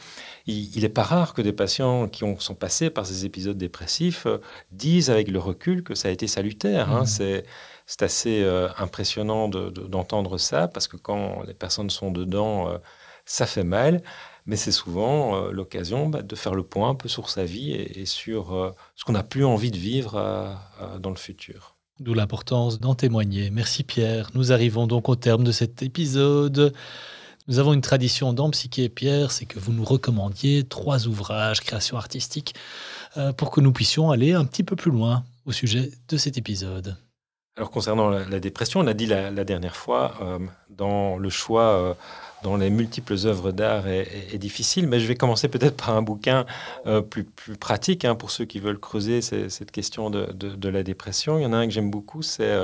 Il 0.48 0.82
n'est 0.82 0.90
pas 0.90 1.04
rare 1.04 1.34
que 1.34 1.42
des 1.42 1.54
patients 1.54 2.08
qui 2.08 2.24
ont, 2.24 2.40
sont 2.40 2.56
passés 2.56 2.90
par 2.90 3.06
ces 3.06 3.26
épisodes 3.26 3.58
dépressifs 3.58 4.26
disent 4.72 5.10
avec 5.10 5.28
le 5.28 5.40
recul 5.40 5.84
que 5.84 5.94
ça 5.96 6.08
a 6.08 6.12
été 6.12 6.28
salutaire. 6.28 6.92
Hein. 6.92 7.04
Mmh. 7.04 7.08
C'est 7.08 7.46
c'est 7.88 8.04
assez 8.04 8.44
euh, 8.44 8.68
impressionnant 8.78 9.48
d'entendre 9.48 10.38
ça 10.38 10.68
parce 10.68 10.88
que 10.88 10.98
quand 10.98 11.44
les 11.44 11.54
personnes 11.54 11.90
sont 11.90 12.12
dedans, 12.12 12.70
euh, 12.70 12.78
ça 13.26 13.48
fait 13.48 13.64
mal. 13.64 14.04
Mais 14.46 14.58
c'est 14.58 14.72
souvent 14.74 15.36
euh, 15.36 15.52
l'occasion 15.52 16.08
bah, 16.10 16.22
de 16.22 16.36
faire 16.36 16.54
le 16.54 16.64
point 16.64 16.90
un 16.90 16.96
peu 16.96 17.08
sur 17.10 17.30
sa 17.30 17.46
vie 17.46 17.72
et, 17.74 18.06
sur 18.06 18.76
ce 18.96 19.06
qu'on 19.06 19.14
n'a 19.14 19.24
plus 19.24 19.46
envie 19.46 19.72
de 19.72 19.78
vivre 19.78 20.60
dans 21.00 21.10
le 21.10 21.16
futur. 21.16 21.77
D'où 22.00 22.14
l'importance 22.14 22.80
d'en 22.80 22.96
témoigner. 22.96 23.50
Merci 23.50 23.84
Pierre. 23.84 24.30
Nous 24.36 24.52
arrivons 24.52 24.88
donc 24.88 25.10
au 25.10 25.16
terme 25.16 25.44
de 25.44 25.52
cet 25.52 25.82
épisode. 25.82 26.74
Nous 27.48 27.60
avons 27.60 27.74
une 27.74 27.82
tradition 27.82 28.34
dans 28.34 28.50
Psyché 28.52 28.90
Pierre, 28.90 29.32
c'est 29.32 29.46
que 29.46 29.58
vous 29.58 29.72
nous 29.72 29.86
recommandiez 29.86 30.64
trois 30.64 31.08
ouvrages, 31.08 31.62
création 31.62 31.98
artistique, 31.98 32.56
pour 33.38 33.52
que 33.52 33.62
nous 33.62 33.72
puissions 33.72 34.12
aller 34.12 34.34
un 34.34 34.44
petit 34.44 34.64
peu 34.64 34.76
plus 34.76 34.92
loin 34.92 35.24
au 35.46 35.52
sujet 35.52 35.92
de 36.10 36.18
cet 36.18 36.38
épisode. 36.38 36.98
Alors 37.58 37.72
concernant 37.72 38.10
la, 38.10 38.40
dépression, 38.40 38.82
on 38.82 38.88
a 38.88 38.94
dit 38.94 39.08
la, 39.08 39.32
dernière 39.44 39.76
fois, 39.76 40.14
euh, 40.22 40.38
dans 40.70 41.18
le 41.18 41.30
choix, 41.32 41.64
euh, 41.64 41.94
dans 42.44 42.56
les 42.56 42.70
multiples 42.70 43.16
œuvres 43.26 43.52
d'art 43.52 43.88
est, 43.88 44.38
difficile, 44.38 44.88
mais 44.88 45.00
je 45.00 45.08
vais 45.08 45.16
commencer 45.16 45.48
peut-être 45.48 45.76
par 45.76 45.96
un 45.96 46.02
bouquin 46.02 46.46
euh, 46.86 47.02
plus, 47.02 47.24
plus, 47.24 47.56
pratique 47.56 48.06
hein, 48.06 48.16
pour 48.16 48.32
ceux 48.32 48.46
qui 48.46 48.60
veulent 48.60 48.80
creuser 48.80 49.22
cette 49.22 49.72
question 49.72 50.10
de, 50.10 50.32
de, 50.32 50.70
la 50.70 50.84
dépression. 50.84 51.40
Il 51.40 51.44
y 51.44 51.46
en 51.46 51.54
a 51.54 51.58
un 51.58 51.68
que 51.68 51.74
j'aime 51.74 51.92
beaucoup, 51.92 52.22
c'est 52.22 52.56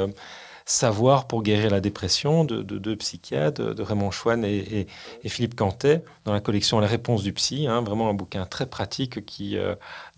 Savoir 0.65 1.27
pour 1.27 1.43
guérir 1.43 1.71
la 1.71 1.81
dépression 1.81 2.45
de 2.45 2.62
deux 2.62 2.95
psychiatres, 2.95 3.75
de 3.75 3.83
Raymond 3.83 4.12
Chouane 4.12 4.45
et, 4.45 4.88
et, 5.21 5.29
Philippe 5.29 5.55
Cantet, 5.55 6.05
dans 6.23 6.31
la 6.31 6.39
collection 6.39 6.79
La 6.79 6.88
réponse 6.88 7.21
du 7.21 7.33
psy. 7.33 7.67
Hein, 7.67 7.81
vraiment 7.81 8.09
un 8.09 8.13
bouquin 8.13 8.45
très 8.45 8.65
pratique 8.65 9.25
qui 9.25 9.57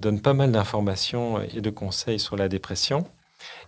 donne 0.01 0.21
pas 0.21 0.33
mal 0.33 0.51
d'informations 0.51 1.41
et 1.41 1.61
de 1.61 1.69
conseils 1.71 2.19
sur 2.19 2.35
la 2.35 2.47
dépression. 2.47 3.07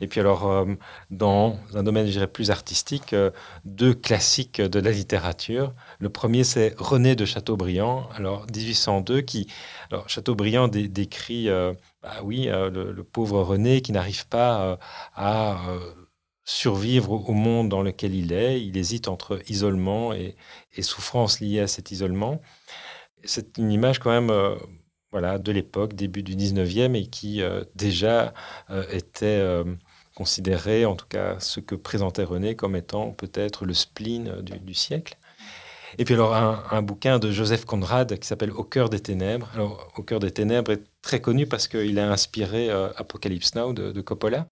Et 0.02 0.08
puis 0.08 0.20
alors, 0.20 0.50
euh, 0.50 0.66
dans 1.10 1.58
un 1.74 1.84
domaine, 1.84 2.06
je 2.06 2.12
dirais, 2.12 2.28
plus 2.28 2.52
artistique, 2.52 3.14
euh, 3.14 3.32
deux 3.66 3.94
classiques 3.94 4.62
de 4.62 4.80
la 4.80 4.92
littérature. 4.92 5.74
Le 6.00 6.10
premier, 6.10 6.44
c'est 6.44 6.74
René 6.78 7.16
de 7.16 7.26
Chateaubriand, 7.26 8.10
alors 8.16 8.46
1802, 8.54 9.22
qui, 9.22 9.48
alors 9.92 10.08
Chateaubriand 10.10 10.68
décrit, 10.68 11.50
euh, 11.50 11.74
bah 12.02 12.16
oui, 12.24 12.46
le, 12.48 13.04
pauvre 13.04 13.42
René 13.42 13.82
qui 13.82 13.92
n'arrive 13.92 14.28
pas 14.28 14.78
à 15.16 15.58
survivre 16.44 17.12
au 17.12 17.34
monde 17.34 17.70
dans 17.70 17.82
lequel 17.82 18.14
il 18.14 18.32
est. 18.34 18.62
Il 18.62 18.78
hésite 18.78 19.08
entre 19.08 19.40
isolement 19.50 20.14
et, 20.14 20.36
et 20.76 20.82
souffrance 20.82 21.40
liée 21.40 21.62
à 21.62 21.68
cet 21.68 21.92
isolement. 21.92 22.42
C'est 23.24 23.58
une 23.58 23.72
image 23.72 24.00
quand 24.00 24.12
même 24.12 24.32
voilà, 25.12 25.38
de 25.38 25.52
l'époque, 25.52 25.94
début 25.94 26.24
du 26.24 26.36
19e, 26.36 26.96
et 26.96 27.08
qui 27.08 27.42
euh, 27.42 27.64
déjà 27.76 28.34
euh, 28.70 28.86
était 28.92 29.26
euh, 29.26 29.64
considéré, 30.16 30.86
en 30.86 30.96
tout 30.96 31.06
cas 31.08 31.40
ce 31.40 31.60
que 31.60 31.76
présentait 31.76 32.24
René, 32.24 32.56
comme 32.56 32.76
étant 32.76 33.12
peut-être 33.12 33.66
le 33.66 33.74
spleen 33.74 34.42
du, 34.42 34.74
siècle. 34.74 35.18
Et 35.98 36.06
puis 36.06 36.16
alors 36.16 36.36
un, 36.36 36.82
bouquin 36.82 37.20
de 37.20 37.32
Joseph 37.32 37.66
Conrad 37.66 38.20
qui 38.20 38.28
s'appelle 38.28 38.52
Au 38.52 38.64
cœur 38.64 38.90
des 38.90 39.00
ténèbres. 39.00 39.50
Alors 39.54 39.92
Au 39.96 40.04
cœur 40.04 40.20
des 40.20 40.32
ténèbres 40.32 40.72
est 40.72 40.84
très 41.02 41.22
connu 41.22 41.48
parce 41.48 41.68
qu'il 41.68 41.98
a 42.00 42.12
inspiré 42.12 42.70
Apocalypse 42.70 43.56
Now 43.56 43.74
de, 43.74 44.02
Coppola. 44.02 44.48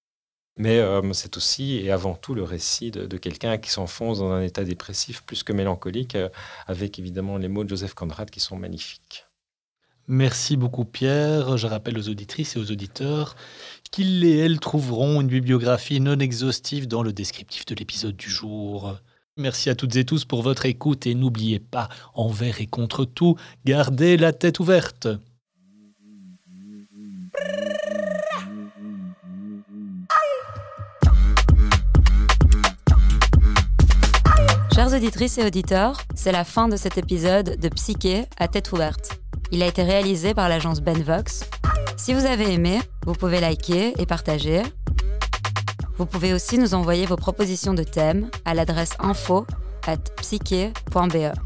Mais 0.58 0.82
c'est 1.14 1.36
aussi 1.36 1.78
et 1.78 1.92
avant 1.92 2.16
tout 2.16 2.34
le 2.36 2.44
récit 2.44 2.92
de, 2.92 3.06
de 3.06 3.18
quelqu'un 3.18 3.58
qui 3.58 3.70
s'enfonce 3.70 4.20
dans 4.20 4.32
un 4.32 4.42
état 4.42 4.64
dépressif 4.64 5.24
plus 5.24 5.44
que 5.44 5.52
mélancolique, 5.52 6.18
avec 6.68 7.00
évidemment 7.00 7.38
les 7.38 7.50
mots 7.50 7.66
de 7.66 7.70
Joseph 7.70 7.94
Conrad 7.94 8.30
qui 8.30 8.40
sont 8.40 8.56
magnifiques. 8.56 9.26
Merci 10.08 10.56
beaucoup 10.56 10.86
Pierre. 10.86 11.58
Je 11.58 11.68
rappelle 11.68 11.98
aux 11.98 12.10
auditrices 12.10 12.56
et 12.56 12.60
aux 12.60 12.72
auditeurs 12.72 13.36
qu'ils 13.92 14.26
et 14.26 14.38
elles 14.38 14.60
trouveront 14.60 15.22
une 15.22 15.28
bibliographie 15.28 16.02
non 16.02 16.20
exhaustive 16.20 16.88
dans 16.88 17.02
le 17.02 17.14
descriptif 17.14 17.66
de 17.66 17.76
l'épisode 17.76 18.16
du 18.16 18.30
jour. 18.30 18.96
Merci 19.38 19.70
à 19.70 19.76
toutes 19.76 19.96
et 19.96 20.06
tous 20.06 20.26
pour 20.26 20.42
votre 20.42 20.66
écoute 20.66 21.08
et 21.08 21.16
n'oubliez 21.16 21.60
pas, 21.60 21.90
envers 22.14 22.62
et 22.62 22.68
contre 22.68 23.06
tout, 23.06 23.36
gardez 23.66 24.18
la 24.18 24.34
tête 24.34 24.60
ouverte. 24.60 25.08
Chers 34.74 34.94
auditrices 34.94 35.38
et 35.38 35.46
auditeurs, 35.46 36.02
c'est 36.16 36.34
la 36.34 36.44
fin 36.44 36.68
de 36.68 36.76
cet 36.76 36.98
épisode 36.98 37.58
de 37.58 37.70
Psyché 37.70 38.26
à 38.38 38.50
tête 38.50 38.74
ouverte. 38.74 39.25
Il 39.52 39.64
a 39.64 39.68
été 39.68 39.84
réalisé 39.84 40.34
par 40.34 40.50
l'agence 40.50 40.82
Benvox. 40.82 41.42
Si 41.98 42.14
vous 42.14 42.26
avez 42.26 42.54
aimé, 42.54 42.80
vous 43.06 43.14
pouvez 43.14 43.40
liker 43.40 43.94
et 43.98 44.06
partager. 44.06 44.62
Vous 45.98 46.06
pouvez 46.06 46.34
aussi 46.34 46.58
nous 46.58 46.74
envoyer 46.74 47.06
vos 47.06 47.16
propositions 47.16 47.74
de 47.74 47.84
thèmes 47.84 48.30
à 48.44 48.54
l'adresse 48.54 48.94
info 49.00 49.46
at 49.88 49.98
psyche.be. 50.18 51.45